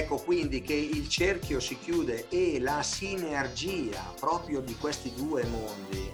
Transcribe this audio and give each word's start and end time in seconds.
Ecco 0.00 0.16
quindi 0.16 0.62
che 0.62 0.72
il 0.72 1.10
cerchio 1.10 1.60
si 1.60 1.78
chiude 1.78 2.28
e 2.30 2.58
la 2.58 2.82
sinergia 2.82 4.14
proprio 4.18 4.60
di 4.60 4.74
questi 4.76 5.12
due 5.14 5.44
mondi, 5.44 6.10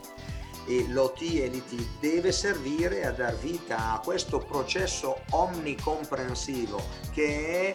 l'OT 0.89 1.23
e 1.23 1.47
l'IT, 1.47 2.01
deve 2.01 2.33
servire 2.33 3.07
a 3.07 3.13
dar 3.13 3.37
vita 3.37 3.93
a 3.93 4.01
questo 4.01 4.39
processo 4.39 5.21
omnicomprensivo 5.31 6.83
che 7.13 7.75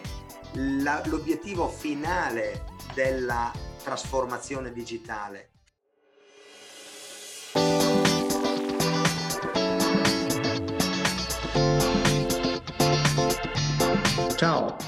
la, 0.82 1.00
l'obiettivo 1.06 1.66
finale 1.66 2.66
della 2.92 3.50
trasformazione 3.82 4.70
digitale. 4.70 5.51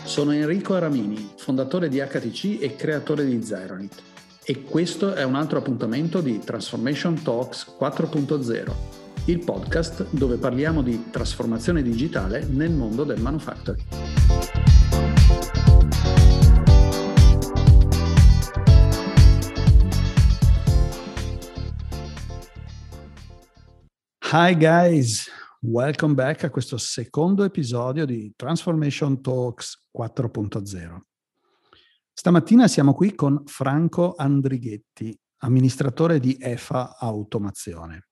Sono 0.05 0.33
Enrico 0.33 0.75
Aramini, 0.75 1.33
fondatore 1.37 1.89
di 1.89 1.99
HTC 1.99 2.59
e 2.61 2.77
creatore 2.77 3.25
di 3.25 3.43
Zeronit. 3.43 4.03
E 4.45 4.63
questo 4.63 5.15
è 5.15 5.23
un 5.25 5.35
altro 5.35 5.59
appuntamento 5.59 6.21
di 6.21 6.39
Transformation 6.39 7.23
Talks 7.23 7.75
4.0, 7.79 8.73
il 9.27 9.39
podcast 9.39 10.07
dove 10.11 10.37
parliamo 10.37 10.83
di 10.83 11.11
trasformazione 11.11 11.83
digitale 11.83 12.45
nel 12.45 12.73
mondo 12.73 13.05
del 13.05 13.21
manufacturing. 13.21 13.83
Hi 24.37 24.57
guys, 24.57 25.31
Welcome 25.67 26.13
back 26.13 26.45
a 26.45 26.51
questo 26.51 26.77
secondo 26.77 27.43
episodio 27.43 28.05
di 28.05 28.35
Transformation 28.37 29.23
Talks 29.23 29.87
4.0. 29.97 30.99
Stamattina 32.13 32.69
siamo 32.69 32.93
qui 32.93 33.15
con 33.15 33.45
Franco 33.47 34.13
Andrighetti, 34.15 35.19
amministratore 35.39 36.21
di 36.21 36.37
EFA 36.39 36.99
Automazione. 36.99 38.09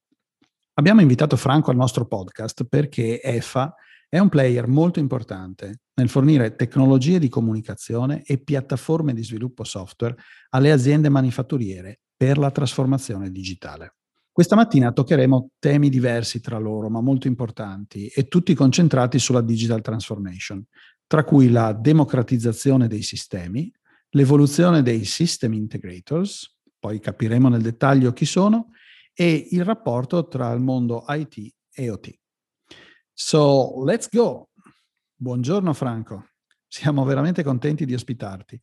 Abbiamo 0.79 1.03
invitato 1.03 1.37
Franco 1.37 1.71
al 1.71 1.77
nostro 1.77 2.07
podcast 2.07 2.65
perché 2.65 3.21
EFA 3.21 3.75
è 4.09 4.19
un 4.19 4.31
player 4.31 4.67
molto 4.67 4.99
importante 4.99 5.83
nel 5.97 6.09
fornire 6.09 6.57
tecnologie 6.57 7.19
di 7.19 7.29
comunicazione 7.29 8.23
e 8.23 8.39
piattaforme 8.39 9.13
di 9.13 9.23
sviluppo 9.23 9.65
software 9.65 10.17
alle 10.49 10.73
aziende 10.73 11.11
manifatturiere 11.11 12.01
per 12.17 12.39
la 12.39 12.51
trasformazione 12.51 13.31
digitale. 13.31 13.97
Questa 14.35 14.57
mattina 14.57 14.93
toccheremo 14.93 15.51
temi 15.59 15.91
diversi 15.91 16.41
tra 16.41 16.57
loro, 16.57 16.89
ma 16.89 17.03
molto 17.03 17.27
importanti, 17.27 18.07
e 18.07 18.29
tutti 18.29 18.55
concentrati 18.55 19.19
sulla 19.19 19.43
digital 19.43 19.83
transformation, 19.83 20.65
tra 21.07 21.23
cui 21.23 21.51
la 21.51 21.75
democratizzazione 21.75 22.89
dei 22.89 23.03
sistemi, 23.03 23.71
l'evoluzione 24.13 24.81
dei 24.81 25.05
system 25.05 25.53
integrators, 25.53 26.61
poi 26.79 26.99
capiremo 26.99 27.51
nel 27.51 27.61
dettaglio 27.61 28.15
chi 28.15 28.25
sono, 28.25 28.71
e 29.13 29.49
il 29.51 29.67
rapporto 29.67 30.27
tra 30.29 30.51
il 30.53 30.61
mondo 30.61 31.05
IT 31.09 31.55
e 31.71 31.91
OT. 31.91 32.19
So, 33.13 33.85
let's 33.85 34.09
go! 34.11 34.49
Buongiorno 35.15 35.75
Franco, 35.75 36.31
siamo 36.67 37.05
veramente 37.05 37.43
contenti 37.43 37.85
di 37.85 37.93
ospitarti. 37.93 38.59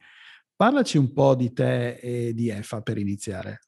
Parlaci 0.56 0.98
un 0.98 1.14
po' 1.14 1.36
di 1.36 1.54
te 1.54 1.98
e 1.98 2.34
di 2.34 2.50
EFA 2.50 2.82
per 2.82 2.98
iniziare. 2.98 3.60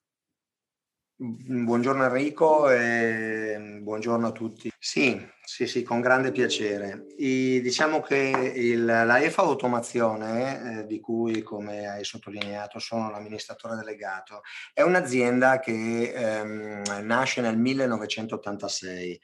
Buongiorno 1.23 2.03
Enrico 2.03 2.67
e 2.71 3.77
buongiorno 3.79 4.25
a 4.25 4.31
tutti. 4.31 4.71
Sì, 4.79 5.23
sì, 5.43 5.67
sì, 5.67 5.83
con 5.83 6.01
grande 6.01 6.31
piacere. 6.31 7.05
I, 7.17 7.61
diciamo 7.61 8.01
che 8.01 8.51
il, 8.55 8.83
la 8.83 9.21
EFA 9.21 9.43
Automazione, 9.43 10.79
eh, 10.79 10.85
di 10.87 10.99
cui 10.99 11.43
come 11.43 11.87
hai 11.87 12.03
sottolineato 12.03 12.79
sono 12.79 13.11
l'amministratore 13.11 13.75
delegato, 13.75 14.41
è 14.73 14.81
un'azienda 14.81 15.59
che 15.59 16.11
ehm, 16.11 17.03
nasce 17.03 17.41
nel 17.41 17.55
1986. 17.55 19.21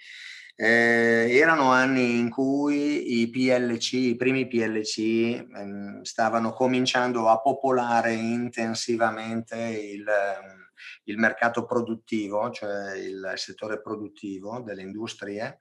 Eh, 0.56 1.36
erano 1.36 1.72
anni 1.72 2.20
in 2.20 2.30
cui 2.30 3.22
i 3.22 3.30
PLC, 3.32 3.94
i 3.94 4.16
primi 4.16 4.48
PLC, 4.48 5.00
ehm, 5.00 6.04
stavano 6.04 6.54
cominciando 6.54 7.28
a 7.28 7.40
popolare 7.40 8.14
intensivamente 8.14 9.56
il 9.58 10.06
il 11.06 11.18
mercato 11.18 11.66
produttivo, 11.66 12.50
cioè 12.52 12.96
il 12.96 13.34
settore 13.36 13.82
produttivo 13.82 14.62
delle 14.62 14.82
industrie, 14.82 15.60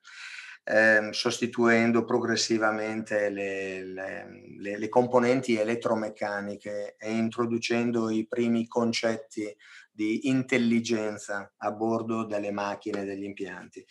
eh, 0.68 1.10
sostituendo 1.12 2.04
progressivamente 2.04 3.30
le, 3.30 3.84
le, 3.84 4.78
le, 4.78 4.88
componenti 4.88 5.56
elettromeccaniche 5.56 6.96
e 6.98 7.12
introducendo 7.12 8.10
i 8.10 8.26
primi 8.26 8.66
concetti 8.66 9.56
di 9.92 10.28
intelligenza 10.28 11.54
a 11.56 11.70
bordo 11.70 12.24
delle 12.24 12.50
macchine 12.50 13.02
e 13.02 13.04
degli 13.04 13.22
impianti. 13.22 13.86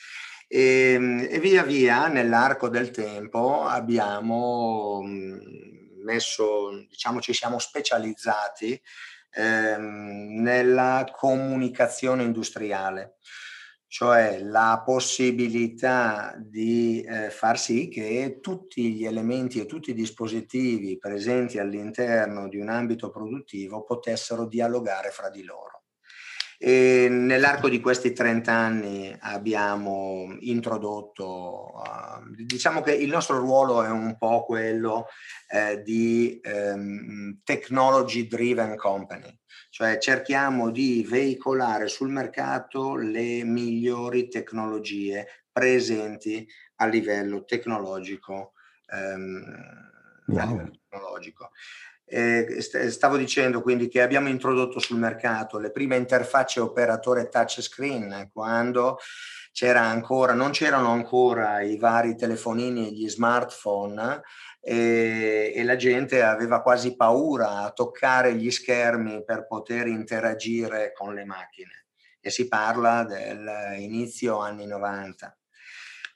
E, 0.48 0.92
ehm, 0.94 1.28
e 1.30 1.40
via 1.40 1.64
via 1.64 2.08
nell'arco 2.08 2.68
del 2.68 2.92
tempo 2.92 3.64
abbiamo 3.64 5.02
messo, 6.04 6.86
diciamo, 6.90 7.22
ci 7.22 7.34
siamo 7.34 7.58
specializzati 7.58 8.80
ehm, 9.36 10.42
nella 10.42 11.06
comunicazione 11.12 12.24
industriale, 12.24 13.18
cioè 13.88 14.40
la 14.40 14.82
possibilità 14.86 16.36
di 16.38 17.02
eh, 17.02 17.30
far 17.30 17.60
sì 17.60 17.88
che 17.88 18.40
tutti 18.42 18.94
gli 18.94 19.06
elementi 19.06 19.60
e 19.60 19.66
tutti 19.66 19.92
i 19.92 19.94
dispositivi 19.94 20.98
presenti 20.98 21.60
all'interno 21.60 22.48
di 22.48 22.58
un 22.58 22.70
ambito 22.70 23.10
produttivo 23.10 23.84
potessero 23.84 24.46
dialogare 24.48 25.12
fra 25.12 25.30
di 25.30 25.44
loro. 25.44 25.75
E 26.58 27.08
nell'arco 27.10 27.68
di 27.68 27.82
questi 27.82 28.14
30 28.14 28.52
anni 28.52 29.16
abbiamo 29.20 30.36
introdotto, 30.40 31.74
uh, 31.76 32.34
diciamo 32.34 32.82
che 32.82 32.94
il 32.94 33.10
nostro 33.10 33.40
ruolo 33.40 33.84
è 33.84 33.90
un 33.90 34.18
po' 34.18 34.46
quello 34.46 35.08
eh, 35.50 35.82
di 35.82 36.40
um, 36.46 37.40
technology 37.44 38.28
driven 38.28 38.78
company, 38.78 39.38
cioè 39.70 39.98
cerchiamo 39.98 40.72
di 40.72 41.06
veicolare 41.08 41.88
sul 41.88 42.10
mercato 42.10 42.96
le 42.96 43.44
migliori 43.44 44.30
tecnologie 44.30 45.28
presenti 45.52 46.48
a 46.78 46.86
livello 46.88 47.44
tecnologico. 47.44 48.54
Um, 48.88 49.94
wow. 50.28 50.40
a 50.40 50.46
livello 50.46 50.72
tecnologico. 50.72 51.52
Eh, 52.08 52.62
stavo 52.62 53.18
dicendo 53.18 53.62
quindi 53.62 53.88
che 53.88 54.02
abbiamo 54.02 54.30
introdotto 54.30 54.78
sul 54.78 55.00
mercato 55.00 55.58
le 55.58 55.72
prime 55.72 55.96
interfacce 55.96 56.60
operatore 56.60 57.30
touchscreen 57.30 58.30
quando 58.32 59.00
c'era 59.52 59.82
ancora, 59.82 60.34
non 60.34 60.52
c'erano 60.52 60.92
ancora 60.92 61.62
i 61.62 61.78
vari 61.78 62.18
telefonini 62.18 62.88
e 62.88 62.92
gli 62.92 63.10
smartphone 63.10 64.22
e, 64.60 65.54
e, 65.56 65.64
la 65.64 65.78
gente 65.78 66.22
aveva 66.24 66.62
quasi 66.62 66.96
paura 66.98 67.60
a 67.60 67.72
toccare 67.72 68.36
gli 68.36 68.52
schermi 68.52 69.24
per 69.24 69.48
poter 69.48 69.88
interagire 69.88 70.92
con 70.92 71.14
le 71.14 71.24
macchine. 71.24 71.86
E 72.20 72.32
si 72.32 72.50
parla 72.50 73.06
dell'inizio 73.06 74.40
anni 74.40 74.66
90. 74.66 75.38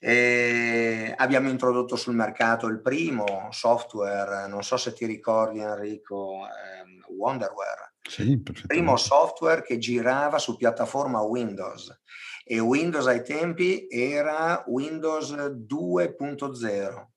E 0.02 1.14
abbiamo 1.18 1.50
introdotto 1.50 1.98
sul 1.98 2.16
mercato 2.16 2.68
il 2.68 2.82
primo 2.82 3.50
software, 3.52 4.48
non 4.48 4.64
so 4.64 4.78
se 4.78 4.94
ti 4.94 5.06
ricordi 5.06 5.60
Enrico, 5.60 6.46
ehm, 6.46 7.04
Wonderware. 7.18 7.96
Sì, 8.10 8.32
il 8.32 8.42
primo 8.66 8.96
software 8.96 9.62
che 9.62 9.78
girava 9.78 10.40
su 10.40 10.56
piattaforma 10.56 11.22
Windows 11.22 12.02
e 12.44 12.60
Windows 12.60 13.06
ai 13.08 13.24
tempi 13.24 13.88
era 13.90 14.64
Windows 14.68 15.34
2.0. 15.34 17.08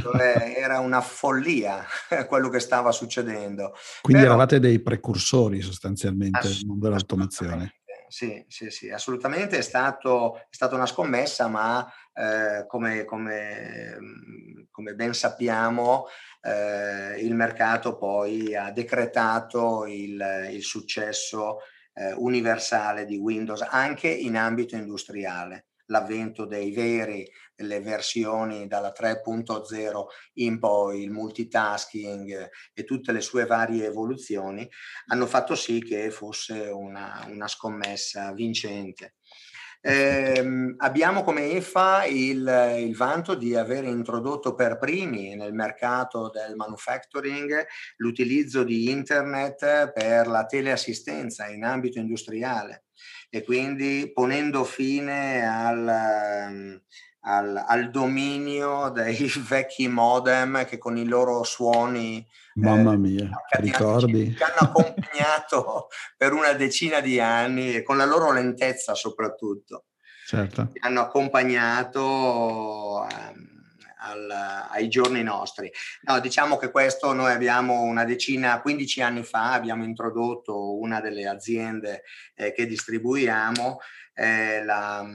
Cioè 0.00 0.54
era 0.56 0.78
una 0.78 1.02
follia 1.02 1.84
quello 2.28 2.48
che 2.48 2.60
stava 2.60 2.92
succedendo. 2.92 3.74
Quindi 4.00 4.22
Però, 4.22 4.32
eravate 4.34 4.60
dei 4.60 4.80
precursori 4.80 5.60
sostanzialmente 5.60 6.48
nel 6.48 6.64
mondo 6.64 6.86
dell'automazione 6.86 7.80
sì, 8.10 8.44
sì, 8.48 8.70
sì, 8.70 8.90
assolutamente 8.90 9.56
è, 9.56 9.62
stato, 9.62 10.34
è 10.34 10.48
stata 10.50 10.74
una 10.74 10.86
scommessa, 10.86 11.46
ma 11.46 11.88
eh, 12.20 12.66
come, 12.66 13.04
come, 13.04 13.96
mm, 13.98 14.62
come, 14.70 14.94
ben 14.94 15.14
sappiamo 15.14 16.06
eh, 16.42 17.18
il 17.18 17.34
mercato 17.34 17.96
poi 17.96 18.54
ha 18.54 18.70
decretato 18.70 19.86
il, 19.86 20.48
il 20.50 20.62
successo 20.62 21.60
eh, 21.94 22.12
universale 22.12 23.06
di 23.06 23.16
Windows 23.16 23.62
anche 23.62 24.08
in 24.08 24.36
ambito 24.36 24.76
industriale 24.76 25.68
l'avvento 25.90 26.44
dei 26.44 26.70
veri, 26.72 27.28
delle 27.54 27.80
versioni 27.80 28.66
dalla 28.66 28.92
3.0 28.96 30.04
in 30.34 30.58
poi, 30.58 31.02
il 31.02 31.10
multitasking 31.10 32.48
e 32.72 32.84
tutte 32.84 33.12
le 33.12 33.20
sue 33.20 33.44
varie 33.44 33.86
evoluzioni, 33.86 34.68
hanno 35.06 35.26
fatto 35.26 35.54
sì 35.54 35.82
che 35.82 36.10
fosse 36.10 36.68
una, 36.68 37.26
una 37.28 37.48
scommessa 37.48 38.32
vincente. 38.32 39.16
Eh, 39.82 40.74
abbiamo 40.76 41.24
come 41.24 41.52
EFA 41.52 42.04
il, 42.04 42.76
il, 42.80 42.94
vanto 42.94 43.34
di 43.34 43.56
aver 43.56 43.84
introdotto 43.84 44.54
per 44.54 44.76
primi 44.76 45.34
nel 45.34 45.54
mercato 45.54 46.28
del 46.28 46.54
manufacturing 46.54 47.66
l'utilizzo 47.96 48.62
di 48.62 48.90
internet 48.90 49.90
per 49.92 50.26
la 50.26 50.44
teleassistenza 50.44 51.48
in 51.48 51.64
ambito 51.64 51.98
industriale 51.98 52.84
e 53.30 53.42
quindi 53.42 54.10
ponendo 54.12 54.64
fine 54.64 55.46
al 55.48 56.82
al, 57.22 57.64
al, 57.66 57.90
dominio 57.90 58.88
dei 58.90 59.30
vecchi 59.48 59.88
modem 59.88 60.64
che 60.64 60.78
con 60.78 60.96
i 60.96 61.04
loro 61.04 61.42
suoni 61.42 62.26
Mamma 62.60 62.92
eh, 62.92 62.96
mia, 62.96 63.24
eh, 63.24 63.60
ricordi? 63.60 64.36
Ci 64.36 64.42
hanno 64.42 64.70
accompagnato 64.70 65.88
per 66.16 66.32
una 66.32 66.52
decina 66.52 67.00
di 67.00 67.20
anni 67.20 67.74
e 67.74 67.82
con 67.82 67.96
la 67.96 68.04
loro 68.04 68.32
lentezza 68.32 68.94
soprattutto. 68.94 69.86
Certo. 70.26 70.68
Ci 70.72 70.78
hanno 70.82 71.00
accompagnato 71.00 73.00
um, 73.00 73.50
al, 74.00 74.30
ai 74.70 74.88
giorni 74.88 75.22
nostri. 75.22 75.70
No, 76.02 76.20
diciamo 76.20 76.56
che 76.56 76.70
questo 76.70 77.12
noi 77.12 77.32
abbiamo 77.32 77.82
una 77.82 78.04
decina, 78.04 78.60
15 78.60 79.02
anni 79.02 79.24
fa 79.24 79.52
abbiamo 79.52 79.84
introdotto 79.84 80.78
una 80.78 81.00
delle 81.00 81.26
aziende 81.26 82.02
eh, 82.34 82.52
che 82.52 82.66
distribuiamo 82.66 83.78
eh, 84.14 84.64
la 84.64 85.06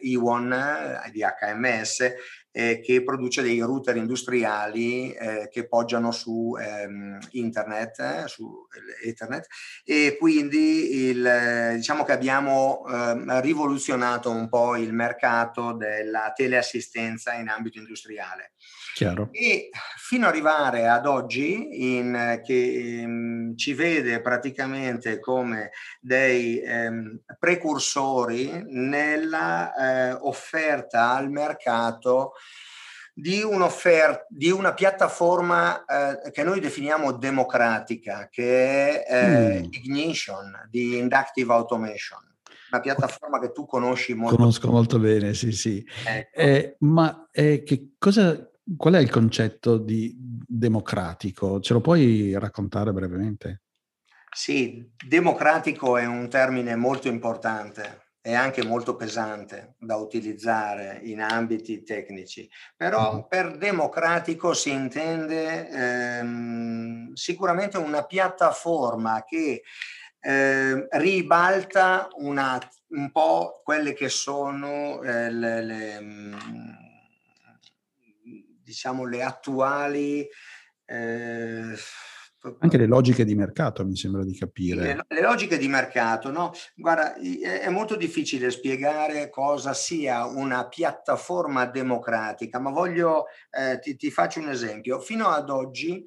Iwon 0.00 0.52
eh, 0.52 1.10
di 1.10 1.22
HMS 1.22 2.12
eh, 2.52 2.80
che 2.80 3.02
produce 3.02 3.42
dei 3.42 3.60
router 3.60 3.96
industriali 3.96 5.12
eh, 5.12 5.48
che 5.50 5.68
poggiano 5.68 6.10
su 6.10 6.56
ehm, 6.58 7.18
internet, 7.32 7.98
eh, 8.00 8.28
su 8.28 8.66
Ethernet 9.04 9.46
e 9.84 10.16
quindi 10.18 11.08
il, 11.08 11.74
diciamo 11.76 12.04
che 12.04 12.12
abbiamo 12.12 12.84
ehm, 12.86 13.40
rivoluzionato 13.40 14.30
un 14.30 14.48
po' 14.48 14.76
il 14.76 14.92
mercato 14.92 15.72
della 15.72 16.32
teleassistenza 16.34 17.34
in 17.34 17.48
ambito 17.48 17.78
industriale. 17.78 18.52
Chiaro. 18.94 19.28
E 19.32 19.70
fino 19.96 20.26
ad 20.26 20.32
arrivare 20.32 20.88
ad 20.88 21.06
oggi, 21.06 21.96
in, 21.96 22.40
che 22.44 23.02
um, 23.04 23.56
ci 23.56 23.72
vede 23.72 24.20
praticamente 24.20 25.20
come 25.20 25.70
dei 26.00 26.60
um, 26.64 27.20
precursori 27.38 28.64
nella 28.68 29.72
uh, 30.20 30.26
offerta 30.26 31.12
al 31.12 31.30
mercato 31.30 32.32
di, 33.14 33.42
di 34.28 34.50
una 34.50 34.74
piattaforma 34.74 35.84
uh, 35.86 36.30
che 36.30 36.42
noi 36.42 36.60
definiamo 36.60 37.12
democratica, 37.12 38.28
che 38.30 39.02
è 39.02 39.58
uh, 39.58 39.60
mm. 39.60 39.68
Ignition 39.70 40.66
di 40.68 40.98
Inductive 40.98 41.52
Automation 41.52 42.28
una 42.72 42.80
piattaforma 42.80 43.40
che 43.40 43.50
tu 43.50 43.66
conosci 43.66 44.14
molto 44.14 44.36
Conosco 44.36 44.70
molto 44.70 44.98
bene, 44.98 45.34
sì, 45.34 45.50
sì. 45.50 45.84
Ecco. 46.04 46.38
Eh, 46.38 46.76
ma 46.80 47.28
eh, 47.32 47.62
che 47.64 47.94
cosa, 47.98 48.49
qual 48.76 48.94
è 48.94 48.98
il 48.98 49.10
concetto 49.10 49.78
di 49.78 50.14
democratico? 50.16 51.60
Ce 51.60 51.72
lo 51.72 51.80
puoi 51.80 52.36
raccontare 52.38 52.92
brevemente? 52.92 53.62
Sì, 54.32 54.88
democratico 55.06 55.96
è 55.96 56.06
un 56.06 56.28
termine 56.28 56.76
molto 56.76 57.08
importante 57.08 58.10
e 58.22 58.34
anche 58.34 58.64
molto 58.64 58.96
pesante 58.96 59.74
da 59.78 59.96
utilizzare 59.96 61.00
in 61.04 61.22
ambiti 61.22 61.82
tecnici, 61.82 62.48
però 62.76 63.14
mm-hmm. 63.14 63.22
per 63.28 63.56
democratico 63.56 64.52
si 64.52 64.70
intende 64.70 65.68
ehm, 65.68 67.12
sicuramente 67.14 67.78
una 67.78 68.04
piattaforma 68.04 69.24
che 69.26 69.62
eh, 70.20 70.86
ribalta 70.90 72.08
una, 72.18 72.58
un 72.88 73.10
po' 73.10 73.62
quelle 73.64 73.94
che 73.94 74.10
sono 74.10 75.02
eh, 75.02 75.30
le, 75.30 75.62
le 75.62 76.00
mm, 76.00 76.34
diciamo, 78.70 79.04
le 79.04 79.22
attuali... 79.22 80.26
Eh, 80.86 81.74
anche 82.60 82.78
le 82.78 82.86
logiche 82.86 83.26
di 83.26 83.34
mercato, 83.34 83.84
mi 83.84 83.96
sembra 83.96 84.24
di 84.24 84.34
capire. 84.34 84.82
Le, 84.82 85.04
le, 85.08 85.20
logiche 85.20 85.58
di 85.58 85.68
mercato, 85.68 86.30
no? 86.30 86.52
Guarda, 86.74 87.14
è 87.16 87.68
molto 87.68 87.96
difficile 87.96 88.50
spiegare 88.50 89.28
cosa 89.28 89.74
sia 89.74 90.24
una 90.24 90.66
piattaforma 90.66 91.66
democratica, 91.66 92.58
ma 92.58 92.70
voglio, 92.70 93.26
eh, 93.50 93.78
ti, 93.78 93.94
ti, 93.96 94.10
faccio 94.10 94.40
un 94.40 94.48
esempio. 94.48 95.00
Fino 95.00 95.28
ad 95.28 95.50
oggi 95.50 96.02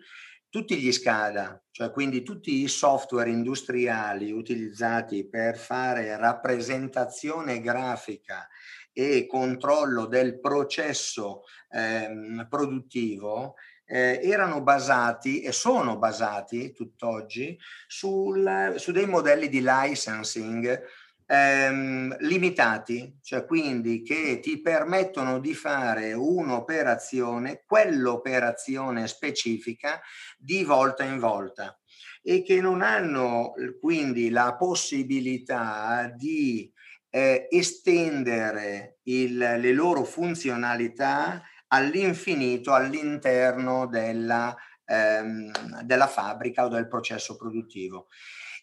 tutti 0.49 0.75
gli 0.75 0.91
SCADA, 0.91 1.63
cioè 1.69 1.91
quindi 1.91 2.23
tutti 2.23 2.63
i 2.63 2.67
software 2.67 3.29
industriali 3.29 4.31
utilizzati 4.31 5.29
per 5.29 5.55
fare 5.55 6.17
rappresentazione 6.17 7.61
grafica 7.61 8.47
e 8.93 9.25
controllo 9.25 10.05
del 10.05 10.39
processo 10.39 11.43
ehm, 11.69 12.47
produttivo 12.49 13.55
eh, 13.85 14.19
erano 14.23 14.61
basati 14.61 15.41
e 15.41 15.51
sono 15.51 15.97
basati 15.97 16.71
tutt'oggi 16.71 17.59
sul, 17.87 18.75
su 18.77 18.91
dei 18.91 19.07
modelli 19.07 19.49
di 19.49 19.61
licensing 19.61 20.81
ehm, 21.25 22.15
limitati, 22.19 23.17
cioè 23.21 23.45
quindi 23.45 24.03
che 24.03 24.39
ti 24.39 24.61
permettono 24.61 25.39
di 25.39 25.53
fare 25.53 26.13
un'operazione, 26.13 27.63
quell'operazione 27.65 29.07
specifica 29.07 30.01
di 30.37 30.63
volta 30.63 31.03
in 31.03 31.19
volta 31.19 31.77
e 32.21 32.41
che 32.41 32.61
non 32.61 32.81
hanno 32.81 33.53
quindi 33.81 34.29
la 34.29 34.55
possibilità 34.55 36.09
di 36.15 36.71
eh, 37.15 37.47
estendere 37.51 38.97
il, 39.03 39.37
le 39.37 39.71
loro 39.71 40.03
funzionalità 40.03 41.43
all'infinito 41.67 42.73
all'interno 42.73 43.85
della, 43.85 44.55
ehm, 44.83 45.81
della 45.83 46.07
fabbrica 46.07 46.65
o 46.65 46.69
del 46.69 46.87
processo 46.87 47.35
produttivo. 47.35 48.07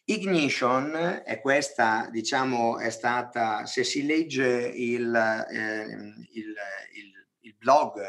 Ignition 0.05 1.23
è 1.25 1.41
questa, 1.41 2.09
diciamo, 2.11 2.81
è 2.81 2.91
stata, 2.91 3.67
se 3.67 3.85
si 3.85 4.05
legge 4.05 4.49
il, 4.49 5.15
eh, 5.15 5.85
il, 6.33 6.55
il, 6.95 7.27
il 7.43 7.55
blog 7.57 8.01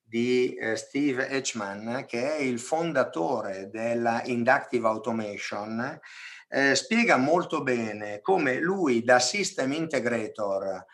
di 0.00 0.54
eh, 0.54 0.76
Steve 0.76 1.28
Etchman, 1.28 2.04
che 2.06 2.36
è 2.36 2.40
il 2.40 2.60
fondatore 2.60 3.68
della 3.68 4.22
Inductive 4.26 4.86
Automation, 4.86 6.00
eh, 6.48 6.74
spiega 6.74 7.16
molto 7.16 7.62
bene 7.62 8.20
come 8.20 8.58
lui 8.58 9.04
da 9.04 9.18
system 9.18 9.72
integrator 9.72 10.84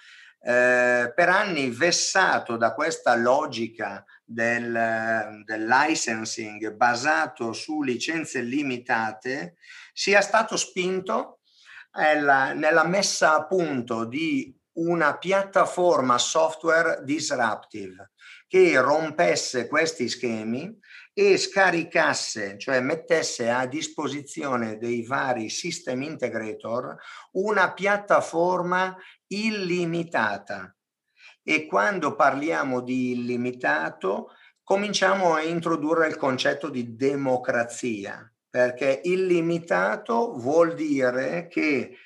eh, 0.46 1.12
per 1.14 1.28
anni 1.28 1.70
vessato 1.70 2.56
da 2.56 2.74
questa 2.74 3.14
logica 3.14 4.04
del, 4.22 5.42
del, 5.44 5.66
licensing 5.66 6.72
basato 6.72 7.52
su 7.52 7.82
licenze 7.82 8.42
limitate 8.42 9.56
sia 9.92 10.20
stato 10.20 10.56
spinto 10.56 11.38
nella, 11.92 12.52
nella 12.52 12.84
messa 12.84 13.34
a 13.34 13.46
punto 13.46 14.04
di 14.04 14.54
una 14.74 15.16
piattaforma 15.16 16.18
software 16.18 17.02
disruptive 17.04 18.10
che 18.46 18.78
rompesse 18.80 19.66
questi 19.66 20.08
schemi 20.08 20.78
e 21.14 21.38
scaricasse, 21.38 22.58
cioè 22.58 22.80
mettesse 22.80 23.48
a 23.48 23.66
disposizione 23.66 24.78
dei 24.78 25.06
vari 25.06 25.48
system 25.48 26.02
integrator 26.02 26.96
una 27.34 27.72
piattaforma 27.72 28.96
illimitata. 29.28 30.74
E 31.42 31.66
quando 31.66 32.16
parliamo 32.16 32.80
di 32.80 33.12
illimitato, 33.12 34.32
cominciamo 34.64 35.34
a 35.34 35.42
introdurre 35.42 36.08
il 36.08 36.16
concetto 36.16 36.68
di 36.68 36.96
democrazia, 36.96 38.28
perché 38.50 39.00
illimitato 39.04 40.36
vuol 40.36 40.74
dire 40.74 41.46
che 41.48 41.96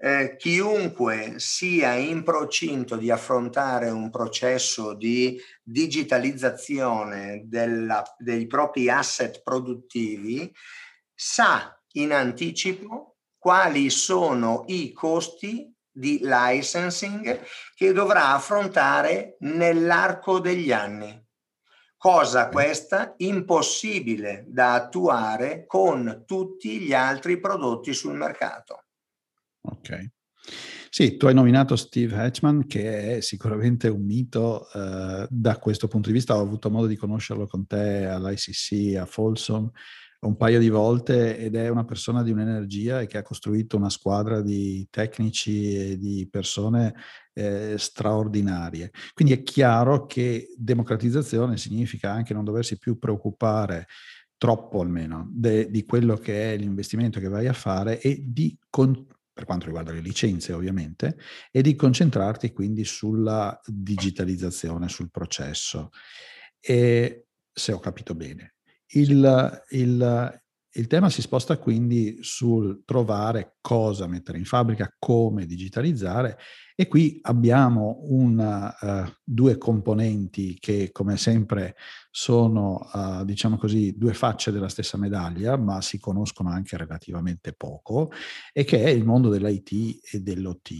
eh, 0.00 0.36
chiunque 0.36 1.34
sia 1.38 1.94
in 1.94 2.22
procinto 2.22 2.94
di 2.94 3.10
affrontare 3.10 3.90
un 3.90 4.10
processo 4.10 4.94
di 4.94 5.40
digitalizzazione 5.60 7.42
della, 7.46 8.04
dei 8.16 8.46
propri 8.46 8.88
asset 8.88 9.42
produttivi 9.42 10.54
sa 11.12 11.76
in 11.94 12.12
anticipo 12.12 13.16
quali 13.36 13.90
sono 13.90 14.64
i 14.68 14.92
costi 14.92 15.72
di 15.90 16.20
licensing 16.22 17.40
che 17.74 17.92
dovrà 17.92 18.34
affrontare 18.34 19.36
nell'arco 19.40 20.38
degli 20.38 20.70
anni. 20.70 21.26
Cosa 21.96 22.48
questa 22.50 23.14
impossibile 23.16 24.44
da 24.46 24.74
attuare 24.74 25.66
con 25.66 26.22
tutti 26.24 26.78
gli 26.78 26.92
altri 26.92 27.40
prodotti 27.40 27.92
sul 27.92 28.14
mercato. 28.14 28.84
Ok. 29.70 30.10
Sì, 30.90 31.16
tu 31.16 31.26
hai 31.26 31.34
nominato 31.34 31.76
Steve 31.76 32.16
Hatchman, 32.16 32.66
che 32.66 33.16
è 33.16 33.20
sicuramente 33.20 33.88
un 33.88 34.04
mito 34.04 34.66
eh, 34.72 35.26
da 35.28 35.58
questo 35.58 35.86
punto 35.86 36.08
di 36.08 36.14
vista. 36.14 36.36
Ho 36.36 36.40
avuto 36.40 36.70
modo 36.70 36.86
di 36.86 36.96
conoscerlo 36.96 37.46
con 37.46 37.66
te 37.66 38.06
all'ICC, 38.06 38.96
a 38.96 39.04
Folsom, 39.04 39.70
un 40.20 40.36
paio 40.36 40.58
di 40.58 40.70
volte 40.70 41.36
ed 41.38 41.54
è 41.54 41.68
una 41.68 41.84
persona 41.84 42.22
di 42.22 42.32
un'energia 42.32 43.00
e 43.00 43.06
che 43.06 43.18
ha 43.18 43.22
costruito 43.22 43.76
una 43.76 43.90
squadra 43.90 44.40
di 44.40 44.88
tecnici 44.90 45.76
e 45.76 45.98
di 45.98 46.26
persone 46.30 46.94
eh, 47.34 47.74
straordinarie. 47.76 48.90
Quindi 49.12 49.34
è 49.34 49.42
chiaro 49.42 50.06
che 50.06 50.48
democratizzazione 50.56 51.58
significa 51.58 52.10
anche 52.10 52.34
non 52.34 52.44
doversi 52.44 52.78
più 52.78 52.98
preoccupare 52.98 53.86
troppo 54.38 54.80
almeno 54.80 55.28
de, 55.30 55.68
di 55.68 55.84
quello 55.84 56.16
che 56.16 56.54
è 56.54 56.56
l'investimento 56.56 57.20
che 57.20 57.28
vai 57.28 57.48
a 57.48 57.52
fare 57.52 58.00
e 58.00 58.22
di 58.24 58.56
con, 58.70 59.06
per 59.38 59.46
quanto 59.46 59.66
riguarda 59.66 59.92
le 59.92 60.00
licenze 60.00 60.52
ovviamente, 60.52 61.16
e 61.52 61.62
di 61.62 61.76
concentrarti 61.76 62.52
quindi 62.52 62.82
sulla 62.82 63.56
digitalizzazione, 63.64 64.88
sul 64.88 65.12
processo. 65.12 65.90
E, 66.58 67.26
se 67.52 67.70
ho 67.70 67.78
capito 67.78 68.16
bene. 68.16 68.56
Il, 68.94 69.62
il, 69.68 70.42
il 70.72 70.86
tema 70.86 71.08
si 71.08 71.22
sposta 71.22 71.56
quindi 71.58 72.18
sul 72.20 72.82
trovare 72.84 73.56
cosa 73.60 74.06
mettere 74.06 74.38
in 74.38 74.44
fabbrica, 74.44 74.94
come 74.98 75.46
digitalizzare 75.46 76.38
e 76.80 76.86
qui 76.86 77.18
abbiamo 77.22 78.02
una, 78.02 78.72
uh, 78.80 79.12
due 79.24 79.58
componenti 79.58 80.56
che 80.60 80.90
come 80.92 81.16
sempre 81.16 81.74
sono, 82.10 82.88
uh, 82.92 83.24
diciamo 83.24 83.56
così, 83.56 83.96
due 83.96 84.14
facce 84.14 84.52
della 84.52 84.68
stessa 84.68 84.96
medaglia, 84.96 85.56
ma 85.56 85.80
si 85.80 85.98
conoscono 85.98 86.50
anche 86.50 86.76
relativamente 86.76 87.52
poco, 87.52 88.12
e 88.52 88.62
che 88.62 88.84
è 88.84 88.90
il 88.90 89.04
mondo 89.04 89.28
dell'IT 89.28 89.98
e 90.12 90.20
dell'OT. 90.20 90.70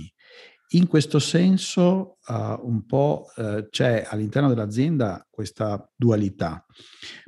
In 0.72 0.86
questo 0.86 1.18
senso 1.18 2.18
uh, 2.26 2.34
un 2.60 2.84
po' 2.84 3.26
uh, 3.36 3.68
c'è 3.70 4.06
all'interno 4.06 4.48
dell'azienda 4.48 5.26
questa 5.30 5.90
dualità, 5.96 6.66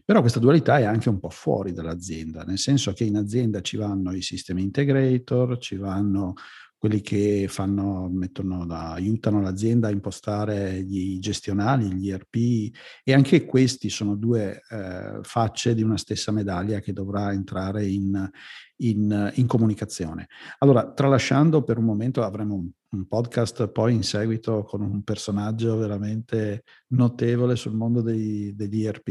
però 0.05 0.21
questa 0.21 0.41
dualità 0.41 0.79
è 0.79 0.85
anche 0.85 1.09
un 1.09 1.19
po' 1.19 1.31
fuori 1.31 1.73
dall'azienda, 1.73 2.43
nel 2.43 2.59
senso 2.59 2.93
che 2.93 3.05
in 3.05 3.17
azienda 3.17 3.63
ci 3.63 3.79
vanno 3.79 4.13
i 4.13 4.21
sistemi 4.21 4.63
integrator, 4.63 5.57
ci 5.57 5.77
vanno 5.77 6.35
quelli 6.81 7.03
che 7.03 7.47
fanno, 7.47 8.09
mettono, 8.11 8.63
aiutano 8.63 9.43
l'azienda 9.43 9.89
a 9.89 9.91
impostare 9.91 10.83
gli 10.83 11.19
gestionali, 11.19 11.93
gli 11.93 12.11
ERP 12.11 12.75
e 13.05 13.13
anche 13.13 13.45
questi 13.45 13.91
sono 13.91 14.17
due 14.17 14.63
eh, 14.71 15.19
facce 15.21 15.75
di 15.75 15.83
una 15.83 15.99
stessa 15.99 16.33
medaglia 16.33 16.81
che 16.81 16.95
dovrà 16.95 17.33
entrare 17.33 17.85
in, 17.85 18.31
in, 18.77 19.31
in, 19.35 19.47
comunicazione. 19.47 20.29
Allora, 20.61 20.91
tralasciando 20.91 21.63
per 21.63 21.77
un 21.77 21.85
momento, 21.85 22.23
avremo 22.23 22.55
un, 22.55 22.71
un, 22.91 23.07
podcast 23.07 23.69
poi 23.69 23.95
in 23.95 24.03
seguito 24.03 24.63
con 24.65 24.83
un 24.83 25.03
personaggio 25.03 25.77
veramente 25.77 26.65
notevole 26.89 27.57
sul 27.57 27.75
mondo 27.75 28.01
dei, 28.01 28.55
degli 28.55 28.85
ERP. 28.85 29.09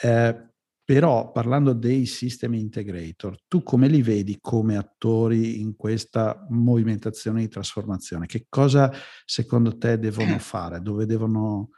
Eh, 0.00 0.48
però 0.88 1.32
parlando 1.32 1.74
dei 1.74 2.06
system 2.06 2.54
integrator, 2.54 3.36
tu 3.46 3.62
come 3.62 3.88
li 3.88 4.00
vedi 4.00 4.38
come 4.40 4.78
attori 4.78 5.60
in 5.60 5.76
questa 5.76 6.46
movimentazione 6.48 7.40
di 7.40 7.48
trasformazione? 7.48 8.24
Che 8.24 8.46
cosa 8.48 8.90
secondo 9.26 9.76
te 9.76 9.98
devono 9.98 10.38
fare? 10.40 10.80
Dove 10.80 11.04
devono, 11.04 11.72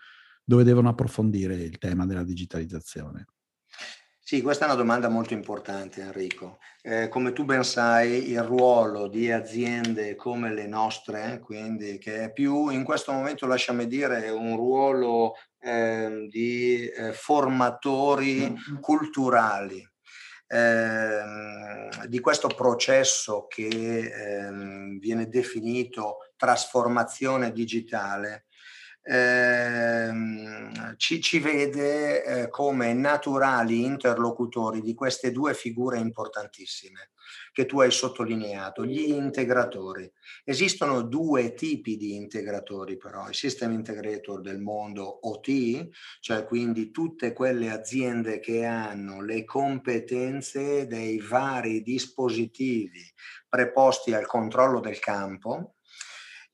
dove 0.45 0.63
devono 0.63 0.91
approfondire 0.91 1.57
il 1.57 1.79
tema 1.79 2.07
della 2.07 2.23
digitalizzazione? 2.23 3.27
Sì, 4.31 4.43
questa 4.43 4.63
è 4.63 4.69
una 4.69 4.77
domanda 4.77 5.09
molto 5.09 5.35
importante 5.35 6.03
Enrico. 6.03 6.61
Eh, 6.83 7.09
come 7.09 7.33
tu 7.33 7.45
ben 7.45 7.65
sai, 7.65 8.31
il 8.31 8.41
ruolo 8.45 9.09
di 9.09 9.29
aziende 9.29 10.15
come 10.15 10.55
le 10.55 10.69
nostre, 10.69 11.41
quindi 11.41 11.99
che 11.99 12.23
è 12.23 12.33
più 12.33 12.69
in 12.69 12.85
questo 12.85 13.11
momento, 13.11 13.49
lasciami 13.49 13.89
dire, 13.89 14.31
un 14.31 14.55
ruolo 14.55 15.35
eh, 15.59 16.29
di 16.31 16.87
eh, 16.87 17.13
formatori 17.13 18.43
mm-hmm. 18.43 18.81
culturali, 18.81 19.85
ehm, 20.47 22.07
di 22.07 22.21
questo 22.21 22.47
processo 22.47 23.47
che 23.49 23.67
ehm, 23.67 25.01
viene 25.01 25.29
definito 25.29 26.19
trasformazione 26.37 27.51
digitale, 27.51 28.45
ehm, 29.11 30.97
ci, 30.97 31.21
ci, 31.21 31.41
vede 31.41 32.25
eh, 32.25 32.49
come 32.49 32.93
naturali 32.93 33.85
interlocutori 33.85 34.81
di 34.81 34.95
queste 34.95 35.33
due 35.33 35.53
figure 35.55 35.99
importantissime 35.99 37.11
che 37.53 37.67
tu 37.67 37.81
hai 37.81 37.91
sottolineato, 37.91 38.85
gli 38.85 39.11
integratori. 39.11 40.11
Esistono 40.45 41.03
due 41.03 41.55
tipi 41.55 41.97
di 41.97 42.15
integratori 42.15 42.97
però, 42.97 43.29
il 43.29 43.35
system 43.35 43.73
integrator 43.73 44.41
del 44.41 44.61
mondo 44.61 45.29
OT, 45.29 45.89
cioè 46.21 46.45
quindi 46.45 46.91
tutte 46.91 47.33
quelle 47.33 47.71
aziende 47.71 48.39
che 48.39 48.65
hanno 48.65 49.23
le 49.23 49.45
competenze 49.45 50.87
dei 50.87 51.21
vari 51.21 51.83
dispositivi 51.83 53.03
preposti 53.49 54.15
al 54.15 54.27
controllo 54.27 54.79
del 54.79 55.01
campo, 55.01 55.75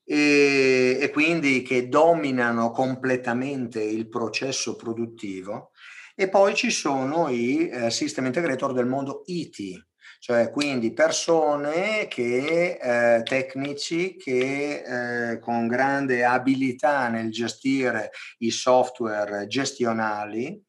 e, 0.09 0.97
e 1.01 1.09
quindi 1.11 1.61
che 1.63 1.89
dominano 1.89 2.71
completamente 2.71 3.83
il 3.83 4.07
processo 4.07 4.77
produttivo. 4.77 5.71
E 6.15 6.29
poi 6.29 6.55
ci 6.55 6.71
sono 6.71 7.27
i 7.27 7.67
eh, 7.67 7.91
system 7.91 8.25
integrator 8.25 8.73
del 8.73 8.87
mondo 8.87 9.23
IT, 9.25 9.85
cioè 10.19 10.49
quindi 10.49 10.93
persone 10.93 12.07
che, 12.07 12.79
eh, 12.81 13.23
tecnici 13.23 14.15
che 14.15 15.31
eh, 15.33 15.39
con 15.39 15.67
grande 15.67 16.23
abilità 16.23 17.09
nel 17.09 17.29
gestire 17.29 18.11
i 18.39 18.49
software 18.49 19.45
gestionali 19.45 20.59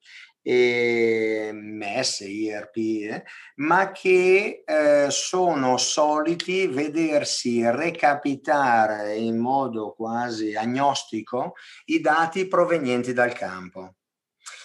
eh, 0.50 1.50
MES, 1.52 2.20
IRP, 2.20 2.76
eh, 2.76 3.24
ma 3.56 3.92
che 3.92 4.62
eh, 4.64 5.06
sono 5.10 5.76
soliti 5.76 6.66
vedersi 6.66 7.68
recapitare 7.68 9.16
in 9.16 9.36
modo 9.36 9.92
quasi 9.92 10.54
agnostico 10.54 11.52
i 11.86 12.00
dati 12.00 12.48
provenienti 12.48 13.12
dal 13.12 13.34
campo. 13.34 13.96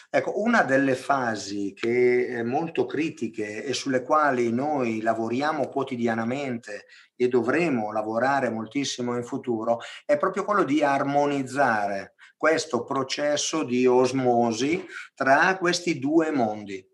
Ecco, 0.09 0.41
una 0.41 0.61
delle 0.61 0.95
fasi 0.95 1.73
che 1.73 2.27
è 2.27 2.43
molto 2.43 2.85
critiche 2.85 3.65
e 3.65 3.73
sulle 3.73 4.03
quali 4.03 4.53
noi 4.53 5.01
lavoriamo 5.01 5.67
quotidianamente 5.67 6.85
e 7.15 7.27
dovremo 7.27 7.91
lavorare 7.91 8.49
moltissimo 8.49 9.17
in 9.17 9.23
futuro 9.23 9.79
è 10.05 10.17
proprio 10.17 10.45
quello 10.45 10.63
di 10.63 10.83
armonizzare 10.83 12.13
questo 12.43 12.83
processo 12.83 13.63
di 13.63 13.87
osmosi 13.87 14.85
tra 15.15 15.57
questi 15.57 15.97
due 15.97 16.29
mondi. 16.29 16.85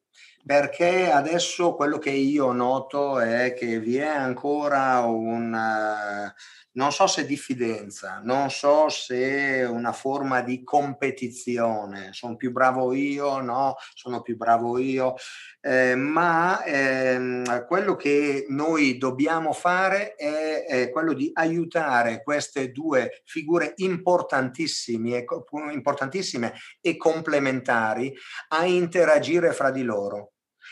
Perché 0.45 1.09
adesso 1.09 1.73
quello 1.73 1.97
che 1.97 2.11
io 2.11 2.51
noto 2.51 3.19
è 3.19 3.55
che 3.55 3.79
vi 3.79 3.97
è 3.97 4.05
ancora 4.05 4.99
un 4.99 6.31
non 6.79 6.93
so 6.93 7.07
se 7.07 7.25
diffidenza, 7.25 8.21
non 8.23 8.49
so 8.49 8.87
se 8.87 9.67
una 9.69 9.91
forma 9.91 10.39
di 10.39 10.63
competizione, 10.63 12.13
sono 12.13 12.37
più 12.37 12.53
bravo 12.53 12.93
io, 12.93 13.41
no, 13.41 13.75
sono 13.93 14.21
più 14.21 14.37
bravo 14.37 14.77
io, 14.77 15.15
eh, 15.59 15.95
ma 15.95 16.63
ehm, 16.63 17.65
quello 17.67 17.97
che 17.97 18.45
noi 18.47 18.97
dobbiamo 18.97 19.51
fare 19.51 20.15
è, 20.15 20.63
è, 20.65 20.89
quello 20.89 21.11
di 21.11 21.29
aiutare 21.33 22.23
queste 22.23 22.71
due 22.71 23.23
figure 23.25 23.73
importantissime, 23.75 25.25
importantissime 25.73 26.53
e 26.79 26.95
complementari 26.95 28.15
a 28.49 28.63
interagire 28.63 29.51
fra 29.51 29.69
di 29.69 29.83
loro. 29.83 30.31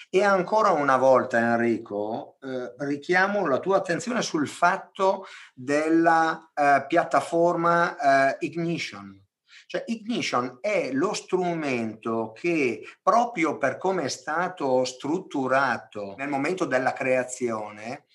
E 0.10 0.24
ancora 0.24 0.72
una 0.72 0.96
volta, 0.96 1.38
Enrico, 1.38 2.38
eh, 2.42 2.74
richiamo 2.86 3.46
la 3.46 3.60
tua 3.60 3.78
attenzione 3.78 4.22
sul 4.22 4.48
fatto 4.48 5.26
della 5.54 6.50
eh, 6.54 6.86
piattaforma 6.88 8.30
eh, 8.30 8.38
Ignition. 8.40 9.22
Cioè, 9.66 9.84
Ignition 9.88 10.60
è 10.62 10.92
lo 10.94 11.14
strumento 11.14 12.32
che 12.32 12.84
proprio 13.04 13.58
per 13.58 13.78
come 13.78 14.04
è 14.04 14.08
stato 14.08 14.86
strutturato 14.86 16.16
nel 16.18 16.30
momento 16.30 16.64
della 16.64 16.94
creazione 16.94 18.06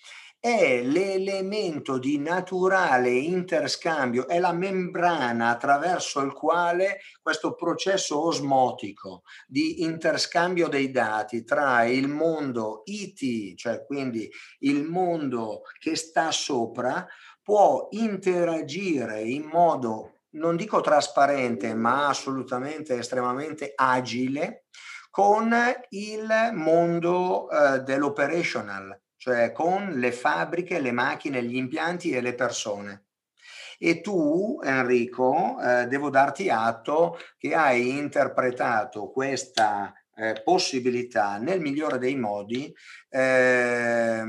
è 0.44 0.82
l'elemento 0.82 1.98
di 1.98 2.18
naturale 2.18 3.10
interscambio, 3.10 4.26
è 4.26 4.40
la 4.40 4.52
membrana 4.52 5.50
attraverso 5.50 6.18
il 6.18 6.32
quale 6.32 6.98
questo 7.22 7.54
processo 7.54 8.26
osmotico 8.26 9.22
di 9.46 9.82
interscambio 9.82 10.66
dei 10.66 10.90
dati 10.90 11.44
tra 11.44 11.84
il 11.84 12.08
mondo 12.08 12.82
IT, 12.86 13.54
cioè 13.54 13.84
quindi 13.86 14.28
il 14.62 14.82
mondo 14.82 15.60
che 15.78 15.94
sta 15.94 16.32
sopra, 16.32 17.06
può 17.40 17.86
interagire 17.90 19.22
in 19.22 19.44
modo, 19.44 20.22
non 20.30 20.56
dico 20.56 20.80
trasparente, 20.80 21.72
ma 21.74 22.08
assolutamente 22.08 22.98
estremamente 22.98 23.70
agile 23.76 24.64
con 25.08 25.54
il 25.90 26.50
mondo 26.54 27.48
eh, 27.48 27.78
dell'operational, 27.82 29.01
cioè 29.22 29.52
con 29.52 29.92
le 30.00 30.10
fabbriche, 30.10 30.80
le 30.80 30.90
macchine, 30.90 31.44
gli 31.44 31.54
impianti 31.54 32.10
e 32.10 32.20
le 32.20 32.34
persone. 32.34 33.04
E 33.78 34.00
tu, 34.00 34.58
Enrico, 34.64 35.60
eh, 35.62 35.86
devo 35.86 36.10
darti 36.10 36.50
atto 36.50 37.16
che 37.38 37.54
hai 37.54 37.96
interpretato 37.98 39.12
questa 39.12 39.94
eh, 40.16 40.40
possibilità 40.42 41.38
nel 41.38 41.60
migliore 41.60 41.98
dei 41.98 42.16
modi 42.16 42.74
eh, 43.08 44.24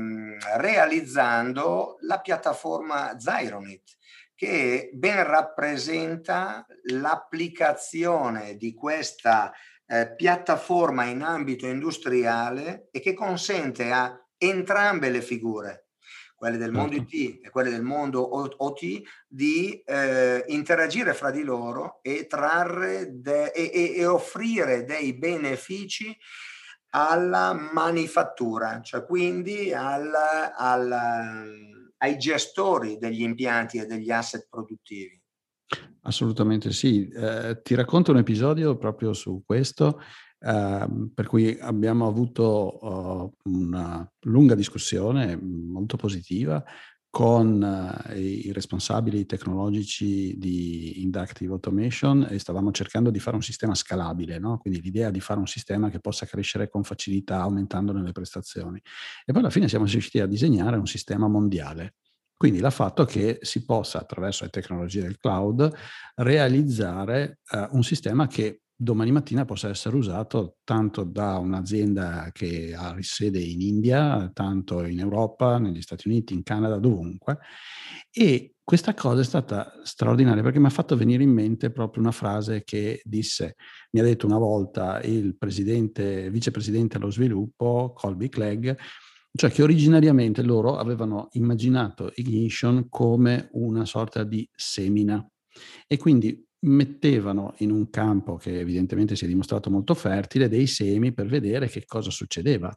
realizzando 0.58 1.96
la 2.02 2.20
piattaforma 2.20 3.18
Zyronit 3.18 3.96
che 4.36 4.90
ben 4.94 5.24
rappresenta 5.24 6.64
l'applicazione 6.90 8.56
di 8.56 8.74
questa 8.74 9.52
eh, 9.86 10.14
piattaforma 10.14 11.04
in 11.04 11.22
ambito 11.22 11.66
industriale 11.66 12.88
e 12.92 13.00
che 13.00 13.12
consente 13.12 13.90
a 13.90 14.23
entrambe 14.38 15.10
le 15.10 15.22
figure, 15.22 15.88
quelle 16.34 16.56
del 16.56 16.72
mondo 16.72 16.96
certo. 16.96 17.16
IT 17.16 17.44
e 17.46 17.50
quelle 17.50 17.70
del 17.70 17.82
mondo 17.82 18.36
OT, 18.36 19.02
di 19.26 19.82
eh, 19.84 20.44
interagire 20.48 21.14
fra 21.14 21.30
di 21.30 21.42
loro 21.42 22.00
e, 22.02 22.26
trarre 22.26 23.08
de- 23.20 23.52
e, 23.52 23.94
e 23.96 24.06
offrire 24.06 24.84
dei 24.84 25.14
benefici 25.14 26.16
alla 26.90 27.52
manifattura, 27.52 28.80
cioè 28.80 29.04
quindi 29.04 29.72
al, 29.72 30.12
al, 30.56 30.92
ai 31.96 32.16
gestori 32.18 32.98
degli 32.98 33.22
impianti 33.22 33.78
e 33.78 33.86
degli 33.86 34.10
asset 34.10 34.46
produttivi. 34.48 35.20
Assolutamente 36.02 36.70
sì. 36.72 37.08
Eh, 37.08 37.60
ti 37.62 37.74
racconto 37.74 38.10
un 38.10 38.18
episodio 38.18 38.76
proprio 38.76 39.12
su 39.12 39.42
questo, 39.44 40.00
eh, 40.46 40.86
per 41.14 41.26
cui 41.26 41.58
abbiamo 41.58 42.06
avuto 42.06 42.78
uh, 42.84 43.32
una 43.50 44.06
lunga 44.26 44.54
discussione 44.54 45.36
molto 45.40 45.96
positiva 45.96 46.62
con 47.08 47.62
uh, 47.62 48.12
i 48.14 48.52
responsabili 48.52 49.24
tecnologici 49.24 50.36
di 50.36 51.00
Inductive 51.02 51.52
Automation 51.52 52.26
e 52.28 52.38
stavamo 52.38 52.72
cercando 52.72 53.10
di 53.10 53.20
fare 53.20 53.36
un 53.36 53.42
sistema 53.42 53.74
scalabile, 53.74 54.38
no? 54.38 54.58
quindi 54.58 54.82
l'idea 54.82 55.10
di 55.10 55.20
fare 55.20 55.40
un 55.40 55.46
sistema 55.46 55.88
che 55.88 56.00
possa 56.00 56.26
crescere 56.26 56.68
con 56.68 56.82
facilità 56.82 57.40
aumentandone 57.40 58.02
le 58.02 58.12
prestazioni. 58.12 58.82
E 59.24 59.32
poi 59.32 59.40
alla 59.40 59.50
fine 59.50 59.68
siamo 59.68 59.86
riusciti 59.86 60.20
a 60.20 60.26
disegnare 60.26 60.76
un 60.76 60.86
sistema 60.86 61.26
mondiale. 61.26 61.94
Quindi 62.36 62.58
l'ha 62.60 62.70
fatto 62.70 63.06
che 63.06 63.38
si 63.40 63.64
possa, 63.64 64.00
attraverso 64.00 64.44
le 64.44 64.50
tecnologie 64.50 65.00
del 65.00 65.16
cloud, 65.16 65.72
realizzare 66.16 67.38
uh, 67.52 67.74
un 67.76 67.82
sistema 67.82 68.26
che 68.26 68.63
domani 68.76 69.12
mattina 69.12 69.44
possa 69.44 69.68
essere 69.68 69.96
usato 69.96 70.56
tanto 70.64 71.04
da 71.04 71.38
un'azienda 71.38 72.30
che 72.32 72.74
ha 72.76 72.96
sede 73.00 73.40
in 73.40 73.60
India, 73.60 74.30
tanto 74.32 74.84
in 74.84 74.98
Europa, 74.98 75.58
negli 75.58 75.80
Stati 75.80 76.08
Uniti, 76.08 76.34
in 76.34 76.42
Canada, 76.42 76.78
dovunque. 76.78 77.38
E 78.10 78.54
questa 78.62 78.94
cosa 78.94 79.20
è 79.20 79.24
stata 79.24 79.80
straordinaria 79.82 80.42
perché 80.42 80.58
mi 80.58 80.66
ha 80.66 80.70
fatto 80.70 80.96
venire 80.96 81.22
in 81.22 81.30
mente 81.30 81.70
proprio 81.70 82.02
una 82.02 82.12
frase 82.12 82.64
che 82.64 83.02
disse, 83.04 83.56
mi 83.90 84.00
ha 84.00 84.02
detto 84.02 84.26
una 84.26 84.38
volta 84.38 85.00
il 85.02 85.36
presidente, 85.36 86.30
vicepresidente 86.30 86.96
allo 86.96 87.10
sviluppo, 87.10 87.92
Colby 87.94 88.28
Clegg, 88.28 88.74
cioè 89.36 89.50
che 89.50 89.62
originariamente 89.62 90.42
loro 90.42 90.76
avevano 90.76 91.28
immaginato 91.32 92.12
Ignition 92.14 92.88
come 92.88 93.48
una 93.52 93.84
sorta 93.84 94.24
di 94.24 94.48
semina 94.54 95.24
e 95.86 95.96
quindi 95.96 96.42
mettevano 96.64 97.54
in 97.58 97.70
un 97.70 97.90
campo 97.90 98.36
che 98.36 98.58
evidentemente 98.58 99.16
si 99.16 99.24
è 99.24 99.28
dimostrato 99.28 99.70
molto 99.70 99.94
fertile 99.94 100.48
dei 100.48 100.66
semi 100.66 101.12
per 101.12 101.26
vedere 101.26 101.68
che 101.68 101.84
cosa 101.86 102.10
succedeva. 102.10 102.72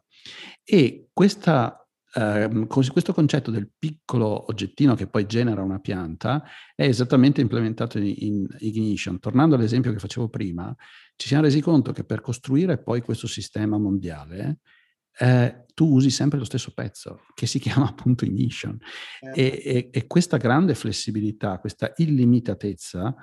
E 0.62 1.08
questa, 1.12 1.86
eh, 2.14 2.66
questo 2.66 3.12
concetto 3.12 3.50
del 3.50 3.70
piccolo 3.76 4.46
oggettino 4.48 4.94
che 4.94 5.06
poi 5.06 5.26
genera 5.26 5.62
una 5.62 5.80
pianta 5.80 6.44
è 6.74 6.84
esattamente 6.84 7.40
implementato 7.40 7.98
in, 7.98 8.14
in 8.16 8.46
Ignition. 8.58 9.18
Tornando 9.18 9.56
all'esempio 9.56 9.92
che 9.92 9.98
facevo 9.98 10.28
prima, 10.28 10.74
ci 11.16 11.26
siamo 11.28 11.44
resi 11.44 11.60
conto 11.60 11.92
che 11.92 12.04
per 12.04 12.20
costruire 12.20 12.82
poi 12.82 13.00
questo 13.00 13.26
sistema 13.26 13.78
mondiale 13.78 14.60
eh, 15.20 15.64
tu 15.74 15.94
usi 15.94 16.10
sempre 16.10 16.38
lo 16.38 16.44
stesso 16.44 16.72
pezzo 16.72 17.22
che 17.34 17.46
si 17.46 17.58
chiama 17.58 17.88
appunto 17.90 18.24
Ignition. 18.24 18.78
Eh. 19.20 19.42
E, 19.42 19.62
e, 19.64 19.88
e, 19.90 20.06
questa 20.06 20.36
grande 20.36 20.74
flessibilità, 20.74 21.58
questa 21.58 21.92
illimitatezza 21.96 23.16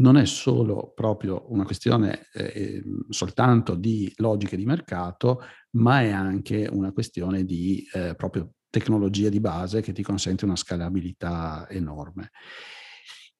non 0.00 0.16
è 0.16 0.24
solo 0.24 0.92
proprio 0.94 1.46
una 1.48 1.64
questione 1.64 2.26
eh, 2.32 2.82
soltanto 3.08 3.74
di 3.74 4.12
logiche 4.16 4.56
di 4.56 4.64
mercato, 4.64 5.42
ma 5.72 6.02
è 6.02 6.10
anche 6.10 6.68
una 6.70 6.92
questione 6.92 7.44
di 7.44 7.86
eh, 7.92 8.14
proprio 8.14 8.52
tecnologia 8.70 9.28
di 9.28 9.40
base 9.40 9.80
che 9.80 9.92
ti 9.92 10.02
consente 10.02 10.44
una 10.44 10.56
scalabilità 10.56 11.68
enorme. 11.68 12.30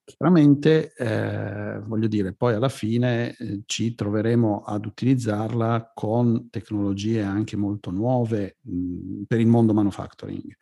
Chiaramente, 0.04 0.92
eh, 0.96 1.78
voglio 1.86 2.08
dire, 2.08 2.34
poi 2.34 2.54
alla 2.54 2.68
fine 2.68 3.36
eh, 3.36 3.62
ci 3.64 3.94
troveremo 3.94 4.62
ad 4.62 4.84
utilizzarla 4.84 5.92
con 5.94 6.50
tecnologie 6.50 7.22
anche 7.22 7.56
molto 7.56 7.90
nuove 7.92 8.56
mh, 8.62 9.22
per 9.28 9.38
il 9.38 9.46
mondo 9.46 9.72
manufacturing. 9.72 10.52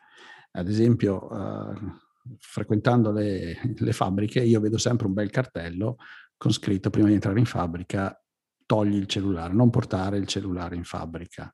Ad 0.51 0.67
esempio, 0.69 1.29
eh, 1.31 2.08
frequentando 2.37 3.11
le, 3.11 3.57
le, 3.75 3.93
fabbriche, 3.93 4.39
io 4.41 4.59
vedo 4.59 4.77
sempre 4.77 5.07
un 5.07 5.13
bel 5.13 5.29
cartello 5.29 5.97
con 6.37 6.51
scritto 6.51 6.89
prima 6.89 7.07
di 7.07 7.15
entrare 7.15 7.39
in 7.39 7.45
fabbrica, 7.45 8.21
togli 8.65 8.95
il 8.95 9.07
cellulare, 9.07 9.53
non 9.53 9.69
portare 9.69 10.17
il 10.17 10.27
cellulare 10.27 10.75
in 10.75 10.83
fabbrica. 10.83 11.53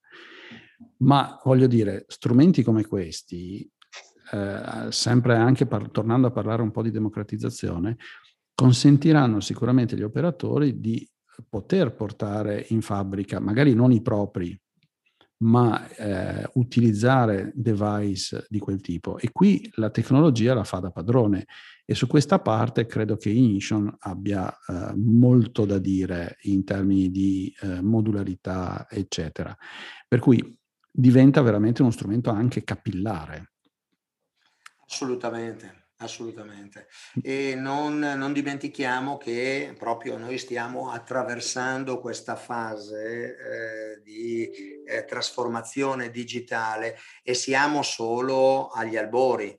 Ma 0.98 1.40
voglio 1.44 1.68
dire, 1.68 2.06
strumenti 2.08 2.62
come 2.64 2.86
questi, 2.86 3.70
eh, 4.32 4.88
sempre 4.90 5.36
anche 5.36 5.66
par- 5.66 5.90
tornando 5.90 6.28
a 6.28 6.32
parlare 6.32 6.62
un 6.62 6.72
po' 6.72 6.82
di 6.82 6.92
democratizzazione, 6.92 7.98
consentiranno 8.54 9.40
sicuramente 9.40 9.96
agli 9.96 10.04
operatori 10.04 10.80
di 10.80 11.08
poter 11.50 11.94
portare 11.94 12.66
in 12.70 12.82
fabbrica, 12.82 13.40
magari 13.40 13.74
non 13.74 13.92
i 13.92 14.02
propri 14.02 14.58
ma 15.46 15.88
eh, 15.90 16.50
utilizzare 16.54 17.52
device 17.54 18.46
di 18.50 18.60
quel 18.60 18.82
tipo. 18.82 19.18
E 19.18 19.32
qui 19.32 19.72
la 19.76 19.90
tecnologia 19.90 20.54
la 20.54 20.64
fa 20.64 20.80
da 20.80 20.92
padrone 20.92 21.46
e 21.86 21.94
su 21.94 22.08
questa 22.08 22.40
parte 22.40 22.88
credo 22.88 23.16
che 23.16 23.30
Ignition 23.30 23.94
abbia 24.00 24.52
eh, 24.52 24.94
molto 24.96 25.66
da 25.66 25.78
dire 25.78 26.38
in 26.44 26.64
termini 26.64 27.12
di 27.12 27.54
eh, 27.62 27.82
modularità, 27.82 28.88
eccetera. 28.90 29.56
Per 30.08 30.20
cui 30.20 30.58
diventa 30.92 31.42
veramente 31.42 31.82
uno 31.82 31.92
strumento 31.92 32.32
anche 32.32 32.64
capillare. 32.64 33.54
Assolutamente. 34.88 35.85
Assolutamente. 35.98 36.88
E 37.22 37.56
non, 37.56 37.98
non, 38.00 38.34
dimentichiamo 38.34 39.18
che 39.18 39.74
proprio 39.78 40.18
noi 40.18 40.38
stiamo 40.38 40.92
attraversando 40.92 42.02
questa 42.02 42.36
fase 42.36 43.38
eh, 43.38 44.02
di 44.04 44.84
eh, 44.86 45.06
trasformazione 45.06 46.10
digitale 46.10 46.98
e 47.24 47.34
siamo 47.34 47.82
solo 47.82 48.68
agli 48.68 48.98
albori. 48.98 49.58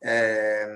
Eh, 0.00 0.66